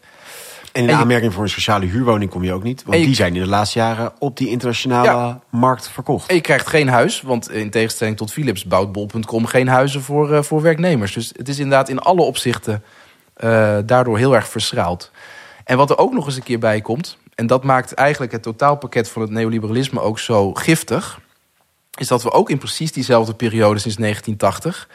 [0.71, 2.83] En in de aanmerking voor een sociale huurwoning kom je ook niet.
[2.83, 6.29] Want die zijn in de laatste jaren op die internationale markt verkocht.
[6.29, 10.31] En je krijgt geen huis, want in tegenstelling tot Philips bouwt bol.com geen huizen voor,
[10.31, 11.13] uh, voor werknemers.
[11.13, 12.83] Dus het is inderdaad in alle opzichten
[13.37, 15.11] uh, daardoor heel erg verschraald.
[15.63, 18.43] En wat er ook nog eens een keer bij komt, en dat maakt eigenlijk het
[18.43, 21.19] totaalpakket van het neoliberalisme ook zo giftig,
[21.97, 24.89] is dat we ook in precies diezelfde periode sinds 1980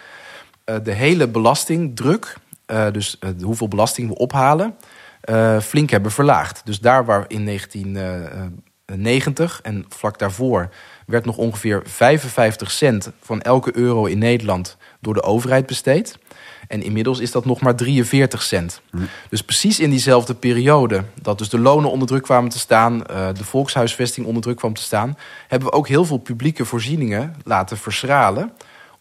[0.65, 2.37] uh, de hele belastingdruk,
[2.93, 4.77] dus hoeveel belasting we ophalen,
[5.27, 6.61] uh, flink hebben verlaagd.
[6.65, 10.69] Dus daar waar in 1990 en vlak daarvoor
[11.07, 16.19] werd nog ongeveer 55 cent van elke euro in Nederland door de overheid besteed.
[16.69, 18.81] En inmiddels is dat nog maar 43 cent.
[18.91, 18.99] Hm.
[19.29, 22.99] Dus precies in diezelfde periode, dat dus de lonen onder druk kwamen te staan,
[23.33, 27.77] de volkshuisvesting onder druk kwam te staan, hebben we ook heel veel publieke voorzieningen laten
[27.77, 28.53] verschralen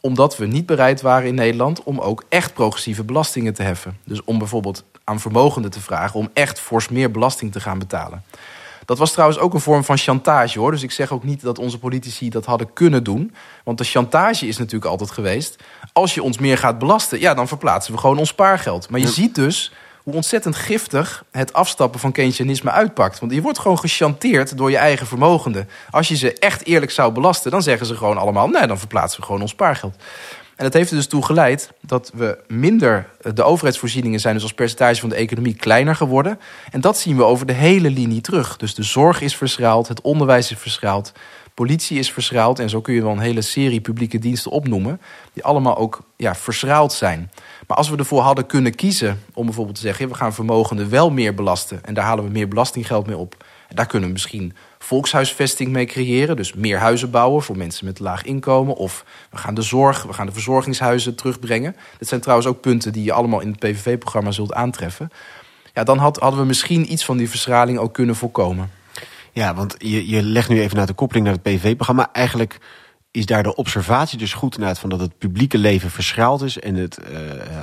[0.06, 3.98] omdat we niet bereid waren in Nederland om ook echt progressieve belastingen te heffen.
[4.04, 8.24] Dus om bijvoorbeeld aan vermogenden te vragen om echt fors meer belasting te gaan betalen.
[8.86, 10.72] Dat was trouwens ook een vorm van chantage hoor.
[10.72, 13.36] Dus ik zeg ook niet dat onze politici dat hadden kunnen doen.
[13.64, 15.56] Want de chantage is natuurlijk altijd geweest.
[15.94, 18.90] Als je ons meer gaat belasten, ja, dan verplaatsen we gewoon ons spaargeld.
[18.90, 19.72] Maar je ziet dus
[20.04, 23.20] hoe ontzettend giftig het afstappen van Keynesianisme uitpakt.
[23.20, 25.70] Want je wordt gewoon gechanteerd door je eigen vermogenden.
[25.90, 29.20] Als je ze echt eerlijk zou belasten, dan zeggen ze gewoon allemaal: nee, dan verplaatsen
[29.20, 29.96] we gewoon ons spaargeld.
[30.56, 33.10] En dat heeft er dus toe geleid dat we minder.
[33.34, 36.40] De overheidsvoorzieningen zijn dus als percentage van de economie kleiner geworden.
[36.72, 38.58] En dat zien we over de hele linie terug.
[38.58, 41.12] Dus de zorg is verschraald, het onderwijs is verschraald,
[41.54, 42.60] politie is verschraald.
[42.60, 45.02] En zo kun je wel een hele serie publieke diensten opnoemen.
[45.34, 47.32] Die allemaal ook ja, verschraald zijn.
[47.68, 51.12] Maar als we ervoor hadden kunnen kiezen om bijvoorbeeld te zeggen: we gaan vermogenden wel
[51.12, 51.86] meer belasten.
[51.86, 53.46] En daar halen we meer belastinggeld mee op.
[53.70, 56.36] Daar kunnen we misschien volkshuisvesting mee creëren.
[56.36, 58.76] Dus meer huizen bouwen voor mensen met laag inkomen.
[58.76, 61.76] Of we gaan de zorg, we gaan de verzorgingshuizen terugbrengen.
[61.98, 65.10] Dit zijn trouwens ook punten die je allemaal in het PVV-programma zult aantreffen.
[65.74, 68.70] Ja, dan had, hadden we misschien iets van die verschraling ook kunnen voorkomen.
[69.32, 72.10] Ja, want je, je legt nu even naar de koppeling naar het PVV-programma.
[72.12, 72.60] Eigenlijk
[73.12, 76.60] is daar de observatie dus goed inderdaad van dat het publieke leven verschraald is.
[76.60, 77.18] En het, uh,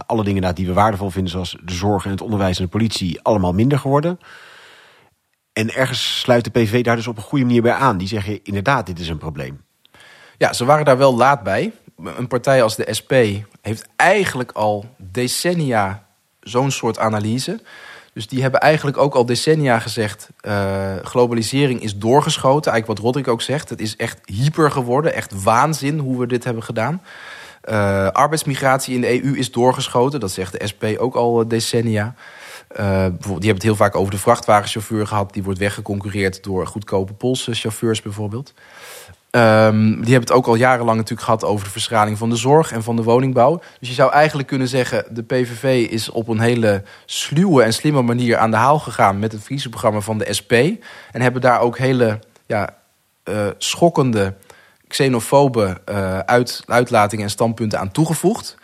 [0.06, 3.20] alle dingen die we waardevol vinden, zoals de zorg en het onderwijs en de politie,
[3.22, 4.18] allemaal minder geworden.
[5.52, 7.98] En ergens sluit de PV daar dus op een goede manier bij aan.
[7.98, 9.64] Die zeggen inderdaad, dit is een probleem.
[10.38, 11.72] Ja, ze waren daar wel laat bij.
[11.96, 13.12] Een partij als de SP
[13.60, 16.06] heeft eigenlijk al decennia
[16.40, 17.60] zo'n soort analyse.
[18.12, 22.72] Dus die hebben eigenlijk ook al decennia gezegd: uh, globalisering is doorgeschoten.
[22.72, 26.44] Eigenlijk wat Roderick ook zegt: het is echt hyper geworden, echt waanzin hoe we dit
[26.44, 27.02] hebben gedaan.
[27.64, 32.14] Uh, arbeidsmigratie in de EU is doorgeschoten, dat zegt de SP ook al decennia.
[32.80, 35.32] Uh, die hebben het heel vaak over de vrachtwagenchauffeur gehad.
[35.32, 38.52] Die wordt weggeconcureerd door goedkope Poolse chauffeurs bijvoorbeeld.
[39.36, 42.72] Um, die hebben het ook al jarenlang natuurlijk gehad over de verschraling van de zorg
[42.72, 43.60] en van de woningbouw.
[43.78, 48.02] Dus je zou eigenlijk kunnen zeggen, de PVV is op een hele sluwe en slimme
[48.02, 50.52] manier aan de haal gegaan met het verkiezingsprogramma van de SP.
[51.12, 52.76] En hebben daar ook hele ja,
[53.24, 54.34] uh, schokkende,
[54.88, 55.80] xenofobe
[56.26, 58.56] uit, uitlatingen en standpunten aan toegevoegd.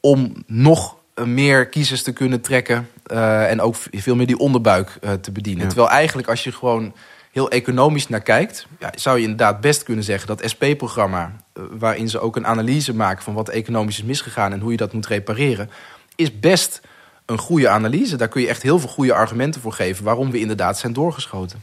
[0.00, 5.12] Om nog meer kiezers te kunnen trekken uh, en ook veel meer die onderbuik uh,
[5.12, 5.66] te bedienen.
[5.66, 6.94] Terwijl eigenlijk als je gewoon
[7.32, 12.08] heel economisch naar kijkt, ja, zou je inderdaad best kunnen zeggen dat SP-programma, uh, waarin
[12.08, 15.06] ze ook een analyse maken van wat economisch is misgegaan en hoe je dat moet
[15.06, 15.70] repareren,
[16.16, 16.80] is best
[17.26, 18.16] een goede analyse.
[18.16, 21.62] Daar kun je echt heel veel goede argumenten voor geven waarom we inderdaad zijn doorgeschoten.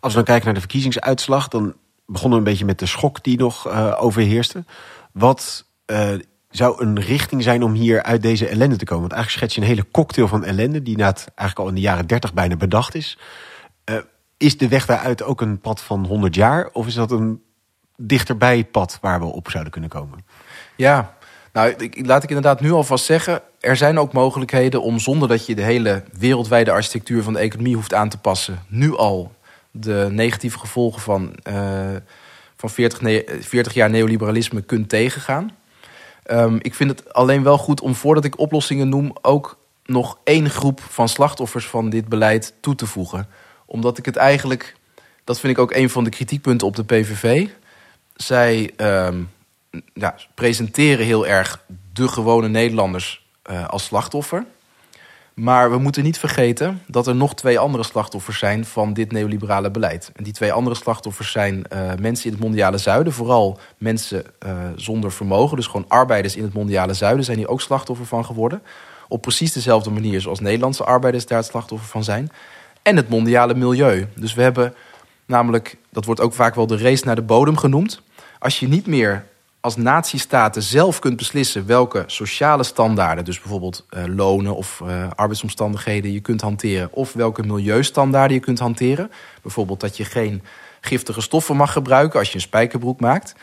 [0.00, 1.74] Als we dan kijken naar de verkiezingsuitslag, dan
[2.06, 4.64] begonnen we een beetje met de schok die nog overheerste.
[5.12, 5.64] Wat
[6.56, 9.02] zou een richting zijn om hier uit deze ellende te komen?
[9.02, 10.82] Want eigenlijk schets je een hele cocktail van ellende...
[10.82, 13.18] die na het, eigenlijk al in de jaren 30 bijna bedacht is.
[13.90, 13.96] Uh,
[14.36, 16.68] is de weg daaruit ook een pad van 100 jaar?
[16.72, 17.42] Of is dat een
[17.96, 20.24] dichterbij pad waar we op zouden kunnen komen?
[20.76, 21.14] Ja,
[21.52, 23.42] nou, ik, laat ik inderdaad nu alvast zeggen...
[23.60, 27.74] er zijn ook mogelijkheden om zonder dat je de hele wereldwijde architectuur van de economie
[27.74, 28.62] hoeft aan te passen...
[28.68, 29.34] nu al
[29.70, 31.88] de negatieve gevolgen van, uh,
[32.56, 35.52] van 40, 40 jaar neoliberalisme kunt tegengaan...
[36.30, 40.50] Um, ik vind het alleen wel goed om voordat ik oplossingen noem, ook nog één
[40.50, 43.28] groep van slachtoffers van dit beleid toe te voegen.
[43.66, 44.76] Omdat ik het eigenlijk,
[45.24, 47.48] dat vind ik ook een van de kritiekpunten op de PVV.
[48.14, 49.30] Zij um,
[49.94, 54.44] ja, presenteren heel erg de gewone Nederlanders uh, als slachtoffer.
[55.40, 59.70] Maar we moeten niet vergeten dat er nog twee andere slachtoffers zijn van dit neoliberale
[59.70, 60.10] beleid.
[60.14, 63.12] En die twee andere slachtoffers zijn uh, mensen in het mondiale zuiden.
[63.12, 65.56] Vooral mensen uh, zonder vermogen.
[65.56, 68.62] Dus gewoon arbeiders in het mondiale zuiden zijn hier ook slachtoffer van geworden.
[69.08, 72.30] Op precies dezelfde manier zoals Nederlandse arbeiders daar het slachtoffer van zijn.
[72.82, 74.06] En het mondiale milieu.
[74.14, 74.74] Dus we hebben
[75.26, 78.02] namelijk, dat wordt ook vaak wel de race naar de bodem genoemd.
[78.38, 79.24] Als je niet meer
[79.66, 86.12] als natiestaten zelf kunt beslissen welke sociale standaarden, dus bijvoorbeeld uh, lonen of uh, arbeidsomstandigheden,
[86.12, 89.10] je kunt hanteren, of welke milieustandaarden je kunt hanteren.
[89.42, 90.42] Bijvoorbeeld dat je geen
[90.80, 93.34] giftige stoffen mag gebruiken als je een spijkerbroek maakt.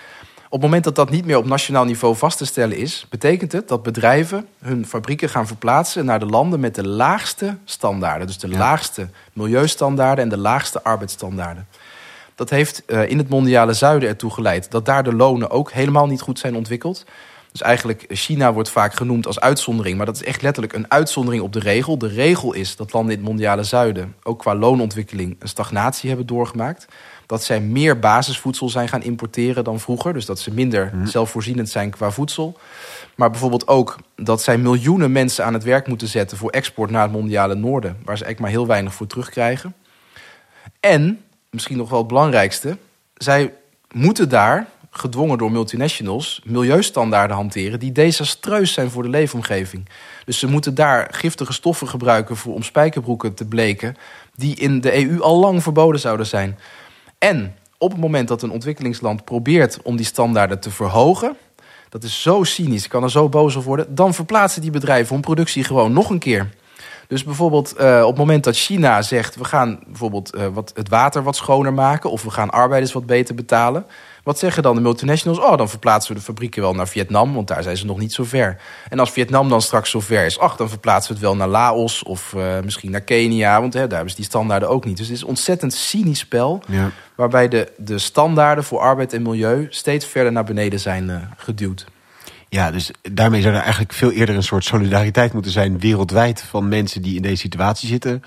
[0.45, 3.51] Op het moment dat dat niet meer op nationaal niveau vast te stellen is, betekent
[3.51, 8.28] het dat bedrijven hun fabrieken gaan verplaatsen naar de landen met de laagste standaarden.
[8.28, 8.57] Dus de ja.
[8.57, 11.67] laagste milieustandaarden en de laagste arbeidsstandaarden.
[12.36, 16.08] Dat heeft uh, in het mondiale zuiden ertoe geleid dat daar de lonen ook helemaal
[16.08, 17.06] niet goed zijn ontwikkeld.
[17.54, 19.98] Dus eigenlijk, China wordt vaak genoemd als uitzondering.
[19.98, 21.98] Maar dat is echt letterlijk een uitzondering op de regel.
[21.98, 26.28] De regel is dat landen in het mondiale zuiden ook qua loonontwikkeling een stagnatie hebben
[26.28, 26.86] doorgemaakt.
[27.26, 30.14] Dat zij meer basisvoedsel zijn gaan importeren dan vroeger.
[30.14, 31.06] Dus dat ze minder mm.
[31.06, 32.58] zelfvoorzienend zijn qua voedsel.
[33.16, 37.04] Maar bijvoorbeeld ook dat zij miljoenen mensen aan het werk moeten zetten voor export naar
[37.04, 37.90] het mondiale noorden.
[37.92, 39.76] Waar ze eigenlijk maar heel weinig voor terugkrijgen.
[40.80, 41.20] En
[41.54, 42.78] misschien nog wel het belangrijkste.
[43.14, 43.54] Zij
[43.91, 49.89] moeten daar, gedwongen door multinationals, milieustandaarden hanteren die desastreus zijn voor de leefomgeving.
[50.26, 53.95] Dus ze moeten daar giftige stoffen gebruiken voor, om spijkerbroeken te bleken,
[54.36, 56.60] die in de EU al lang verboden zouden zijn.
[57.18, 61.36] En op het moment dat een ontwikkelingsland probeert om die standaarden te verhogen,
[61.89, 65.24] dat is zo cynisch, kan er zo boos op worden, dan verplaatsen die bedrijven hun
[65.24, 66.49] productie gewoon nog een keer.
[67.14, 69.36] Dus bijvoorbeeld uh, op het moment dat China zegt...
[69.36, 72.11] we gaan bijvoorbeeld uh, wat, het water wat schoner maken...
[72.11, 73.86] of we gaan arbeiders wat beter betalen...
[74.24, 75.39] wat zeggen dan de multinationals?
[75.39, 77.34] Oh, dan verplaatsen we de fabrieken wel naar Vietnam...
[77.34, 78.57] want daar zijn ze nog niet zo ver.
[78.89, 80.39] En als Vietnam dan straks zo ver is...
[80.39, 83.61] ach, dan verplaatsen we het wel naar Laos of uh, misschien naar Kenia...
[83.61, 84.97] want hè, daar hebben ze die standaarden ook niet.
[84.97, 86.64] Dus het is een ontzettend cynisch spel...
[86.68, 86.91] Ja.
[87.16, 89.68] waarbij de, de standaarden voor arbeid en milieu...
[89.70, 91.86] steeds verder naar beneden zijn geduwd.
[92.54, 96.68] Ja, dus daarmee zou er eigenlijk veel eerder een soort solidariteit moeten zijn wereldwijd van
[96.68, 98.22] mensen die in deze situatie zitten.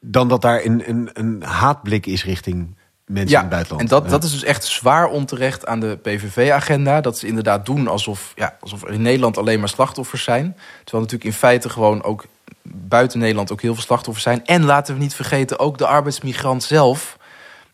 [0.00, 2.76] Dan dat daar een, een, een haatblik is richting
[3.06, 3.82] mensen in het buitenland.
[3.82, 7.00] En dat, dat is dus echt zwaar onterecht aan de PVV-agenda.
[7.00, 10.56] Dat ze inderdaad doen alsof, ja, alsof er in Nederland alleen maar slachtoffers zijn.
[10.84, 12.26] Terwijl natuurlijk in feite gewoon ook
[12.62, 14.46] buiten Nederland ook heel veel slachtoffers zijn.
[14.46, 17.18] En laten we niet vergeten, ook de arbeidsmigrant zelf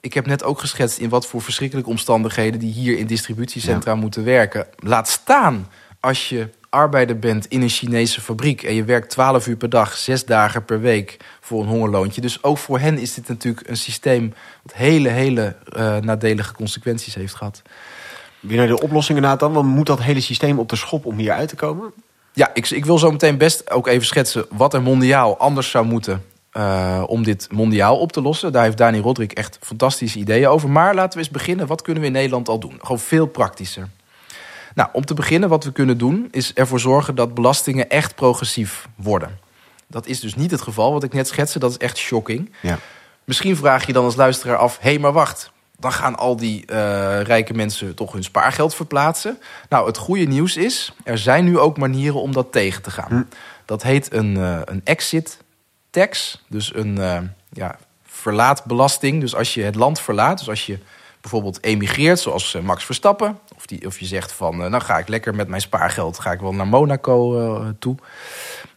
[0.07, 4.25] ik heb net ook geschetst in wat voor verschrikkelijke omstandigheden die hier in distributiecentra moeten
[4.25, 4.67] werken.
[4.77, 5.69] Laat staan
[6.01, 9.97] als je arbeider bent in een Chinese fabriek en je werkt 12 uur per dag,
[9.97, 12.21] zes dagen per week voor een hongerloontje.
[12.21, 17.15] Dus ook voor hen is dit natuurlijk een systeem dat hele, hele uh, nadelige consequenties
[17.15, 17.63] heeft gehad.
[18.41, 21.17] Weer naar de oplossingen na dan, want moet dat hele systeem op de schop om
[21.17, 21.93] hier uit te komen?
[22.33, 25.87] Ja, ik, ik wil zo meteen best ook even schetsen wat er mondiaal anders zou
[25.87, 26.23] moeten
[26.57, 28.53] uh, om dit mondiaal op te lossen.
[28.53, 30.71] Daar heeft Dani Rodrik echt fantastische ideeën over.
[30.71, 31.67] Maar laten we eens beginnen.
[31.67, 32.79] Wat kunnen we in Nederland al doen?
[32.81, 33.89] Gewoon veel praktischer.
[34.75, 38.89] Nou, om te beginnen, wat we kunnen doen, is ervoor zorgen dat belastingen echt progressief
[38.95, 39.39] worden.
[39.87, 41.59] Dat is dus niet het geval wat ik net schetste.
[41.59, 42.53] Dat is echt shocking.
[42.61, 42.79] Ja.
[43.25, 45.55] Misschien vraag je dan als luisteraar af: hé, hey, maar wacht.
[45.79, 46.77] Dan gaan al die uh,
[47.21, 49.39] rijke mensen toch hun spaargeld verplaatsen.
[49.69, 53.09] Nou, het goede nieuws is: er zijn nu ook manieren om dat tegen te gaan.
[53.09, 53.23] Hm.
[53.65, 55.39] Dat heet een, uh, een exit
[56.01, 57.19] tax, dus een uh,
[57.53, 59.21] ja, verlaatbelasting.
[59.21, 60.79] Dus als je het land verlaat, dus als je
[61.21, 64.99] bijvoorbeeld emigreert, zoals uh, Max Verstappen, of, die, of je zegt van, uh, nou ga
[64.99, 67.95] ik lekker met mijn spaargeld, ga ik wel naar Monaco toe.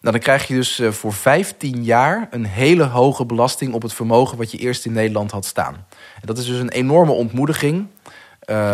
[0.01, 4.37] Nou, dan krijg je dus voor 15 jaar een hele hoge belasting op het vermogen
[4.37, 5.73] wat je eerst in Nederland had staan.
[5.93, 7.87] En dat is dus een enorme ontmoediging.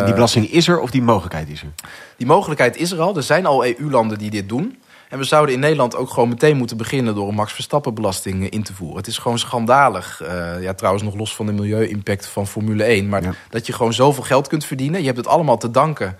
[0.04, 1.72] die belasting is er of die mogelijkheid is er?
[2.16, 3.16] Die mogelijkheid is er al.
[3.16, 4.78] Er zijn al EU-landen die dit doen.
[5.08, 8.48] En we zouden in Nederland ook gewoon meteen moeten beginnen door een Max Verstappen-belasting eh,
[8.50, 8.96] in te voeren.
[8.96, 10.22] Het is gewoon schandalig.
[10.22, 13.08] Uh, ja, trouwens, nog los van de milieu-impact van Formule 1.
[13.08, 15.00] Maar dat je gewoon zoveel geld kunt verdienen.
[15.00, 16.16] Je hebt het allemaal te danken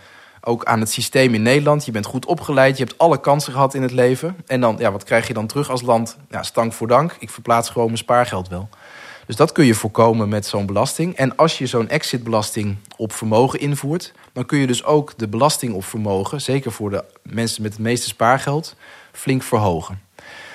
[0.46, 1.84] ook aan het systeem in Nederland.
[1.84, 4.36] Je bent goed opgeleid, je hebt alle kansen gehad in het leven.
[4.46, 6.16] En dan, ja, wat krijg je dan terug als land?
[6.30, 7.16] Ja, stank voor dank.
[7.18, 8.68] Ik verplaats gewoon mijn spaargeld wel.
[9.26, 11.16] Dus dat kun je voorkomen met zo'n belasting.
[11.16, 15.74] En als je zo'n exitbelasting op vermogen invoert, dan kun je dus ook de belasting
[15.74, 18.76] op vermogen, zeker voor de mensen met het meeste spaargeld,
[19.12, 20.00] flink verhogen.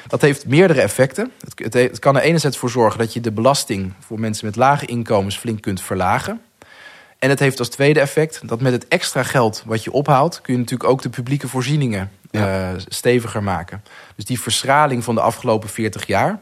[0.08, 1.32] Dat heeft meerdere effecten.
[1.56, 4.86] Het, het, kan er enerzijds voor zorgen dat je de belasting voor mensen met lage
[4.86, 6.42] inkomens flink kunt verlagen.
[7.20, 10.54] En het heeft als tweede effect dat met het extra geld wat je ophaalt, kun
[10.54, 13.84] je natuurlijk ook de publieke voorzieningen uh, steviger maken.
[14.16, 16.40] Dus die verschraling van de afgelopen 40 jaar,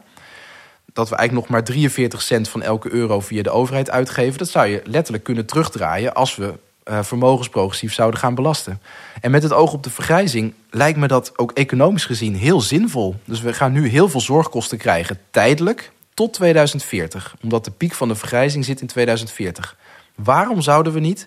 [0.92, 4.38] dat we eigenlijk nog maar 43 cent van elke euro via de overheid uitgeven.
[4.38, 8.80] Dat zou je letterlijk kunnen terugdraaien als we uh, vermogens progressief zouden gaan belasten.
[9.20, 13.16] En met het oog op de vergrijzing lijkt me dat ook economisch gezien heel zinvol.
[13.24, 17.36] Dus we gaan nu heel veel zorgkosten krijgen, tijdelijk, tot 2040.
[17.42, 19.76] Omdat de piek van de vergrijzing zit in 2040.
[20.14, 21.26] Waarom zouden we niet,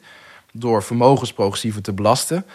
[0.52, 2.46] door vermogensprogressiever te belasten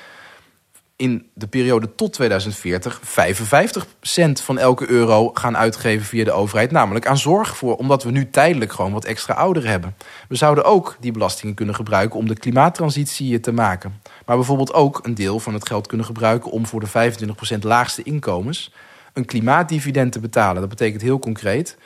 [0.99, 6.71] in de periode tot 2040 55 cent van elke euro gaan uitgeven via de overheid.
[6.71, 9.95] Namelijk aan zorg voor, omdat we nu tijdelijk gewoon wat extra ouderen hebben.
[10.29, 14.01] We zouden ook die belastingen kunnen gebruiken om de klimaattransitie te maken.
[14.27, 17.13] Maar bijvoorbeeld ook een deel van het geld kunnen gebruiken om voor de
[17.57, 18.73] 25% laagste inkomens
[19.13, 20.61] een klimaatdividend te betalen.
[20.61, 21.77] Dat betekent heel concreet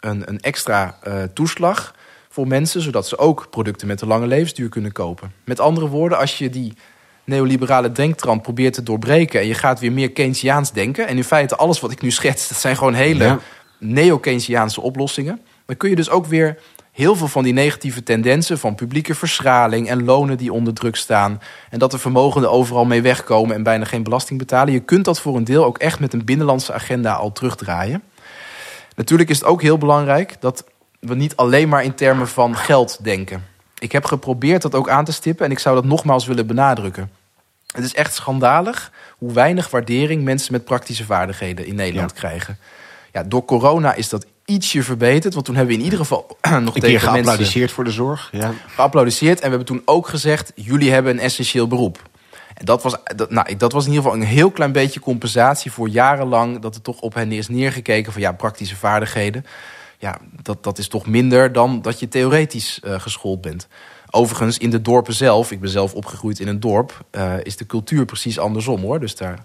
[0.00, 1.94] een, een extra uh, toeslag
[2.28, 5.32] voor mensen, zodat ze ook producten met een lange levensduur kunnen kopen.
[5.44, 6.74] Met andere woorden, als je die
[7.24, 9.40] neoliberale denktrand probeert te doorbreken...
[9.40, 11.06] en je gaat weer meer Keynesiaans denken...
[11.06, 13.38] en in feite alles wat ik nu schets, dat zijn gewoon hele
[13.78, 15.40] neo-Keynesiaanse oplossingen...
[15.66, 16.58] dan kun je dus ook weer
[16.92, 18.58] heel veel van die negatieve tendensen...
[18.58, 21.40] van publieke verschraling en lonen die onder druk staan...
[21.70, 24.72] en dat de vermogenden overal mee wegkomen en bijna geen belasting betalen...
[24.72, 28.02] je kunt dat voor een deel ook echt met een binnenlandse agenda al terugdraaien.
[28.96, 30.64] Natuurlijk is het ook heel belangrijk dat
[31.00, 33.52] we niet alleen maar in termen van geld denken...
[33.84, 37.10] Ik heb geprobeerd dat ook aan te stippen en ik zou dat nogmaals willen benadrukken.
[37.74, 42.58] Het is echt schandalig hoe weinig waardering mensen met praktische vaardigheden in Nederland krijgen.
[43.12, 45.34] Ja, door corona is dat ietsje verbeterd.
[45.34, 48.28] Want toen hebben we in ieder geval nog een keer geapplaudiseerd voor de zorg.
[48.32, 48.52] Ja.
[48.66, 52.02] Geapplaudiseerd en we hebben toen ook gezegd: jullie hebben een essentieel beroep.
[52.54, 55.72] En dat was, dat, nou, dat was in ieder geval een heel klein beetje compensatie
[55.72, 59.44] voor jarenlang dat er toch op hen is neergekeken van ja, praktische vaardigheden
[60.04, 63.68] ja, dat, dat is toch minder dan dat je theoretisch uh, geschoold bent.
[64.10, 67.66] Overigens, in de dorpen zelf, ik ben zelf opgegroeid in een dorp, uh, is de
[67.66, 69.00] cultuur precies andersom hoor.
[69.00, 69.44] Dus daar,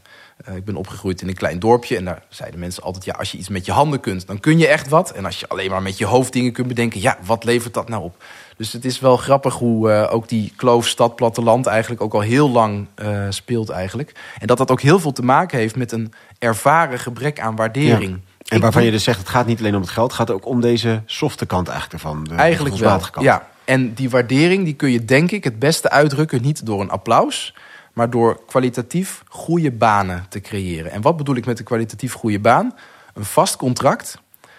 [0.49, 3.31] uh, ik ben opgegroeid in een klein dorpje en daar zeiden mensen altijd: ja, als
[3.31, 5.11] je iets met je handen kunt, dan kun je echt wat.
[5.11, 7.89] En als je alleen maar met je hoofd dingen kunt bedenken, ja, wat levert dat
[7.89, 8.23] nou op?
[8.57, 12.87] Dus het is wel grappig hoe ook die kloof stad-platteland eigenlijk ook al heel lang
[13.29, 14.11] speelt eigenlijk.
[14.39, 18.19] En dat dat ook heel veel te maken heeft met een ervaren gebrek aan waardering.
[18.49, 20.45] En waarvan je dus zegt, het gaat niet alleen om het geld, het gaat ook
[20.45, 22.23] om deze softe kant eigenlijk ervan.
[22.23, 23.25] De eigenlijk wel, kant.
[23.25, 23.47] ja.
[23.65, 27.55] En die waardering die kun je denk ik het beste uitdrukken niet door een applaus,
[27.93, 30.91] maar door kwalitatief goede banen te creëren.
[30.91, 32.75] En wat bedoel ik met een kwalitatief goede baan?
[33.13, 34.17] Een vast contract,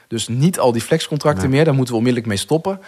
[0.09, 2.81] dus niet al die flexcontracten meer, daar moeten we onmiddellijk mee stoppen.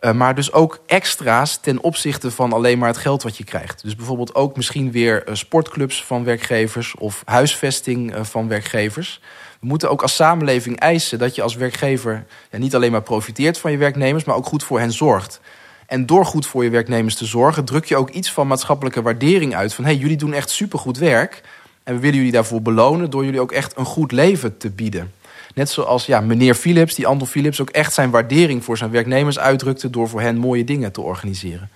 [0.00, 3.82] Uh, maar dus ook extra's ten opzichte van alleen maar het geld wat je krijgt.
[3.82, 9.20] Dus bijvoorbeeld ook misschien weer uh, sportclubs van werkgevers of huisvesting uh, van werkgevers.
[9.60, 13.58] We moeten ook als samenleving eisen dat je als werkgever ja, niet alleen maar profiteert
[13.58, 15.40] van je werknemers, maar ook goed voor hen zorgt.
[15.86, 19.54] En door goed voor je werknemers te zorgen, druk je ook iets van maatschappelijke waardering
[19.54, 19.74] uit.
[19.74, 21.42] Van hey, jullie doen echt supergoed werk.
[21.82, 25.12] En we willen jullie daarvoor belonen door jullie ook echt een goed leven te bieden.
[25.54, 29.38] Net zoals ja, meneer Philips, die Anton Philips, ook echt zijn waardering voor zijn werknemers
[29.38, 31.70] uitdrukte door voor hen mooie dingen te organiseren.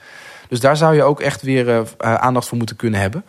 [0.49, 3.25] Dus daar zou je ook echt weer uh, aandacht voor moeten kunnen hebben.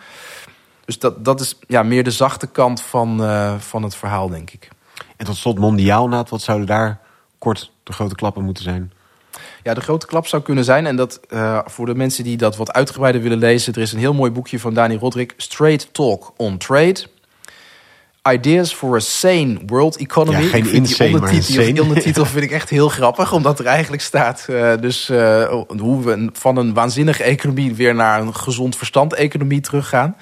[0.86, 4.52] Dus dat, dat is ja, meer de zachte kant van, uh, van het verhaal, denk
[4.52, 4.70] ik.
[5.18, 7.00] En tot slot mondiaal, Naad, wat zouden daar
[7.38, 8.92] kort de grote klappen moeten zijn?
[9.64, 12.56] Ja, de grote klap zou kunnen zijn, en dat uh, voor de mensen die dat
[12.56, 16.34] wat uitgebreider willen lezen, er is een heel mooi boekje van Dani Rodrik, Straight Talk
[16.38, 17.08] on Trade.
[18.32, 20.44] Ideas for a Sane World Economy.
[20.44, 24.02] Ja, geen insane, die ondertitel, die ondertitel vind ik echt heel grappig, omdat er eigenlijk
[24.02, 29.14] staat uh, dus uh, hoe we van een waanzinnige economie weer naar een gezond verstand
[29.14, 30.16] economie teruggaan.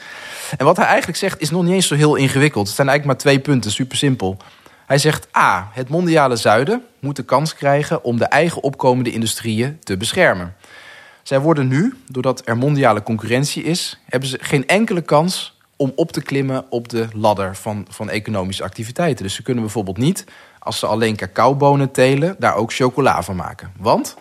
[0.57, 2.67] En wat hij eigenlijk zegt is nog niet eens zo heel ingewikkeld.
[2.67, 4.37] Het zijn eigenlijk maar twee punten, super simpel.
[4.85, 9.79] Hij zegt A, het mondiale zuiden moet de kans krijgen om de eigen opkomende industrieën
[9.83, 10.55] te beschermen.
[11.23, 16.11] Zij worden nu, doordat er mondiale concurrentie is, hebben ze geen enkele kans om op
[16.11, 19.23] te klimmen op de ladder van, van economische activiteiten.
[19.23, 20.25] Dus ze kunnen bijvoorbeeld niet,
[20.59, 23.71] als ze alleen cacaobonen telen, daar ook chocola van maken.
[23.77, 24.15] Want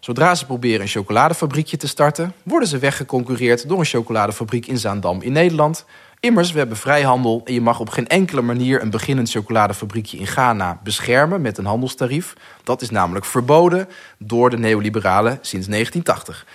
[0.00, 5.22] Zodra ze proberen een chocoladefabriekje te starten, worden ze weggeconcurreerd door een chocoladefabriek in Zaandam
[5.22, 5.84] in Nederland.
[6.20, 10.26] Immers, we hebben vrijhandel en je mag op geen enkele manier een beginnend chocoladefabriekje in
[10.26, 12.34] Ghana beschermen met een handelstarief.
[12.64, 13.88] Dat is namelijk verboden
[14.18, 16.46] door de neoliberalen sinds 1980.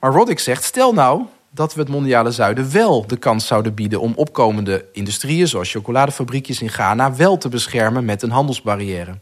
[0.00, 4.00] Maar Roddick zegt: stel nou dat we het mondiale zuiden wel de kans zouden bieden
[4.00, 9.14] om opkomende industrieën, zoals chocoladefabriekjes in Ghana, wel te beschermen met een handelsbarrière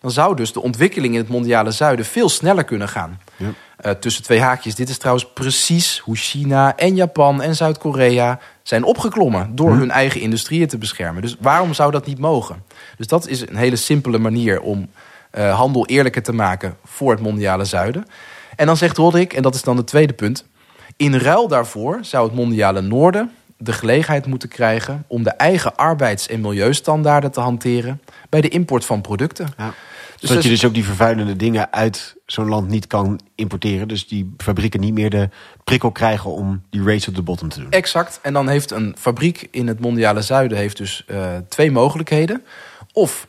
[0.00, 3.20] dan zou dus de ontwikkeling in het mondiale zuiden veel sneller kunnen gaan.
[3.36, 3.46] Ja.
[3.84, 4.74] Uh, tussen twee haakjes.
[4.74, 9.78] Dit is trouwens precies hoe China en Japan en Zuid-Korea zijn opgeklommen door hm.
[9.78, 11.22] hun eigen industrieën te beschermen.
[11.22, 12.64] Dus waarom zou dat niet mogen?
[12.96, 14.88] Dus dat is een hele simpele manier om
[15.32, 18.06] uh, handel eerlijker te maken voor het mondiale zuiden.
[18.56, 20.44] En dan zegt Rodrik, en dat is dan het tweede punt.
[20.96, 26.28] In ruil daarvoor zou het mondiale noorden de gelegenheid moeten krijgen om de eigen arbeids-
[26.28, 29.48] en milieustandaarden te hanteren bij de import van producten.
[29.56, 29.74] Ja.
[30.20, 33.88] Dus dat je dus ook die vervuilende dingen uit zo'n land niet kan importeren.
[33.88, 35.28] Dus die fabrieken niet meer de
[35.64, 37.70] prikkel krijgen om die race op de bottom te doen.
[37.70, 38.18] Exact.
[38.22, 42.44] En dan heeft een fabriek in het mondiale zuiden heeft dus uh, twee mogelijkheden.
[42.92, 43.26] Of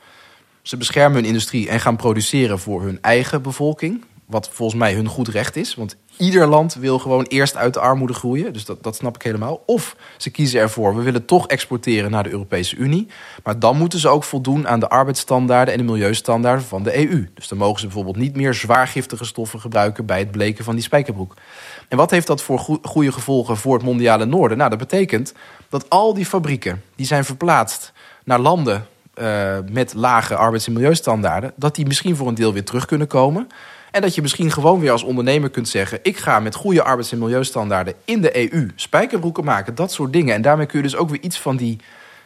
[0.62, 4.04] ze beschermen hun industrie en gaan produceren voor hun eigen bevolking.
[4.30, 5.76] Wat volgens mij hun goed recht is.
[5.76, 8.54] Want ieder land wil gewoon eerst uit de armoede groeien.
[8.54, 9.64] Dus dat, dat snap ik helemaal.
[9.66, 13.08] Of ze kiezen ervoor, we willen toch exporteren naar de Europese Unie.
[13.44, 17.30] Maar dan moeten ze ook voldoen aan de arbeidsstandaarden en de milieustandaarden van de EU.
[17.34, 20.84] Dus dan mogen ze bijvoorbeeld niet meer zwaargiftige stoffen gebruiken bij het bleken van die
[20.84, 21.34] spijkerbroek.
[21.88, 24.58] En wat heeft dat voor goede gevolgen voor het mondiale noorden?
[24.58, 25.34] Nou, dat betekent
[25.70, 31.54] dat al die fabrieken die zijn verplaatst naar landen uh, met lage arbeids- en milieustandaarden,
[31.56, 33.48] dat die misschien voor een deel weer terug kunnen komen.
[33.92, 37.12] En dat je misschien gewoon weer als ondernemer kunt zeggen: ik ga met goede arbeids-
[37.12, 40.36] en milieustandaarden in de EU spijkerbroeken maken, dat soort dingen.
[40.36, 41.80] En daarmee kun je dus ook weer iets van die,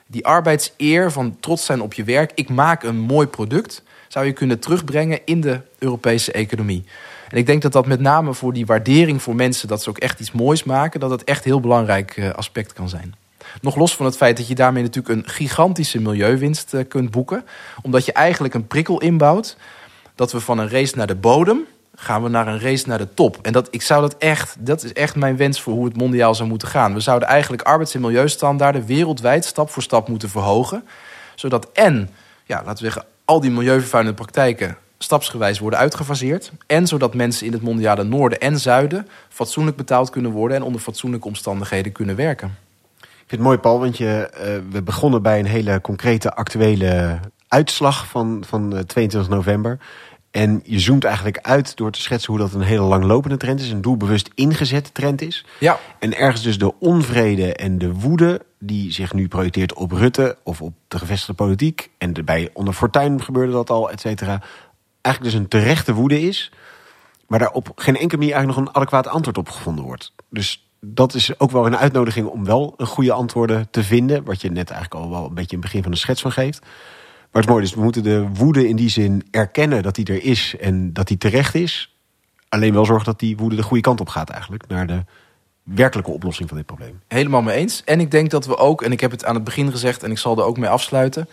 [0.08, 2.32] die arbeidseer, van trots zijn op je werk.
[2.36, 6.86] Ik maak een mooi product, zou je kunnen terugbrengen in de Europese economie.
[7.30, 9.98] En ik denk dat dat met name voor die waardering voor mensen, dat ze ook
[9.98, 13.16] echt iets moois maken, dat dat echt heel belangrijk eh, aspect kan zijn.
[13.62, 17.46] Nog los van het feit dat je daarmee natuurlijk een gigantische milieuwinst eh, kunt boeken.
[17.82, 19.58] Omdat je eigenlijk een prikkel inbouwt
[20.24, 21.66] dat we van een race naar de bodem
[21.96, 23.38] gaan we naar een race naar de top.
[23.42, 26.36] En dat, ik zou dat echt, dat is echt mijn wens voor hoe het mondiaal
[26.36, 26.94] zou moeten gaan.
[26.94, 30.84] We zouden eigenlijk arbeids- en milieustandaarden wereldwijd stap voor stap moeten verhogen.
[31.36, 32.10] Zodat en,
[32.46, 36.52] ja, laten we zeggen, al die milieuvervuilende praktijken stapsgewijs worden uitgefaseerd.
[36.68, 40.82] En zodat mensen in het mondiale noorden en zuiden fatsoenlijk betaald kunnen worden en onder
[40.82, 42.58] fatsoenlijke omstandigheden kunnen werken.
[43.00, 47.20] Ik vind het mooi, Paul, want je, uh, we begonnen bij een hele concrete actuele
[47.48, 49.80] uitslag van, van 22 eh, november.
[50.34, 53.70] En je zoomt eigenlijk uit door te schetsen hoe dat een hele langlopende trend is.
[53.70, 55.46] Een doelbewust ingezette trend is.
[55.60, 55.80] Ja.
[56.00, 60.62] En ergens dus de onvrede en de woede die zich nu projecteert op Rutte of
[60.62, 61.90] op de gevestigde politiek.
[61.98, 64.42] En bij onder Fortuyn gebeurde dat al, et cetera.
[65.02, 66.52] Eigenlijk dus een terechte woede is.
[67.28, 70.14] Maar daar op geen enkele manier eigenlijk nog een adequaat antwoord op gevonden wordt.
[70.30, 74.24] Dus dat is ook wel een uitnodiging om wel een goede antwoorden te vinden.
[74.24, 76.32] Wat je net eigenlijk al wel een beetje in het begin van de schets van
[76.32, 76.66] geeft.
[77.34, 80.24] Maar het mooie is, we moeten de woede in die zin erkennen dat die er
[80.24, 81.96] is en dat die terecht is.
[82.50, 84.68] Alleen wel zorgen dat die woede de goede kant op gaat eigenlijk.
[84.68, 85.04] Naar de
[85.64, 87.02] werkelijke oplossing van dit probleem.
[87.08, 87.84] Helemaal mee eens.
[87.84, 90.12] En ik denk dat we ook, en ik heb het aan het begin gezegd en
[90.12, 91.30] ik zal er ook mee afsluiten.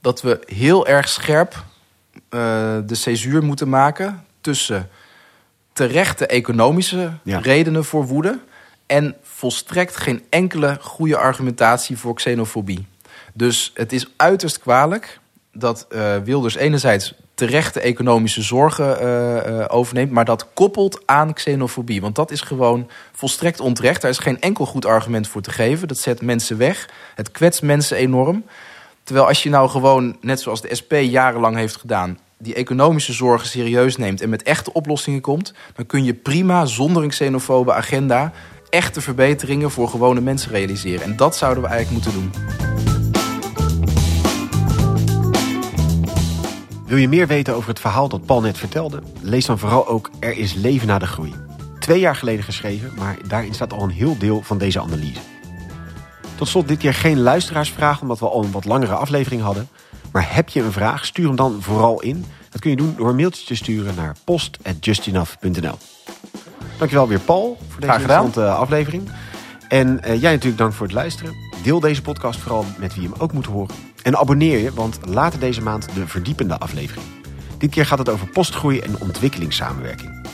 [0.00, 1.64] Dat we heel erg scherp
[2.14, 2.20] uh,
[2.86, 4.88] de césuur moeten maken tussen
[5.72, 8.38] terechte economische redenen voor woede.
[8.86, 12.86] En volstrekt geen enkele goede argumentatie voor xenofobie.
[13.32, 15.20] Dus het is uiterst kwalijk
[15.52, 22.00] dat uh, Wilders enerzijds terechte economische zorgen uh, overneemt, maar dat koppelt aan xenofobie.
[22.00, 24.02] Want dat is gewoon volstrekt onterecht.
[24.02, 25.88] Daar is geen enkel goed argument voor te geven.
[25.88, 26.88] Dat zet mensen weg.
[27.14, 28.44] Het kwetst mensen enorm.
[29.02, 33.48] Terwijl als je nou gewoon, net zoals de SP jarenlang heeft gedaan, die economische zorgen
[33.48, 38.32] serieus neemt en met echte oplossingen komt, dan kun je prima zonder een xenofobe agenda
[38.68, 41.02] echte verbeteringen voor gewone mensen realiseren.
[41.02, 42.69] En dat zouden we eigenlijk moeten doen.
[46.90, 49.02] Wil je meer weten over het verhaal dat Paul net vertelde?
[49.20, 51.34] Lees dan vooral ook Er is leven na de groei.
[51.78, 55.20] Twee jaar geleden geschreven, maar daarin staat al een heel deel van deze analyse.
[56.34, 59.68] Tot slot dit keer geen luisteraarsvraag, omdat we al een wat langere aflevering hadden.
[60.12, 62.24] Maar heb je een vraag, stuur hem dan vooral in.
[62.50, 65.78] Dat kun je doen door een mailtje te sturen naar post.justenough.nl.
[66.78, 69.10] Dankjewel weer Paul voor deze interessante aflevering.
[69.68, 71.34] En uh, jij natuurlijk dank voor het luisteren.
[71.62, 73.89] Deel deze podcast vooral met wie hem ook moet horen.
[74.02, 77.06] En abonneer je, want later deze maand de verdiepende aflevering.
[77.58, 80.28] Dit keer gaat het over postgroei en ontwikkelingssamenwerking.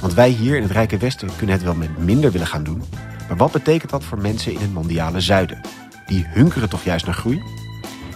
[0.00, 2.82] Want wij hier in het Rijke Westen kunnen het wel met minder willen gaan doen.
[3.28, 5.60] Maar wat betekent dat voor mensen in het mondiale zuiden?
[6.06, 7.42] Die hunkeren toch juist naar groei?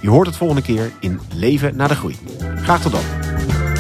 [0.01, 2.17] Je hoort het volgende keer in Leven na de Groei.
[2.57, 3.80] Graag tot dan.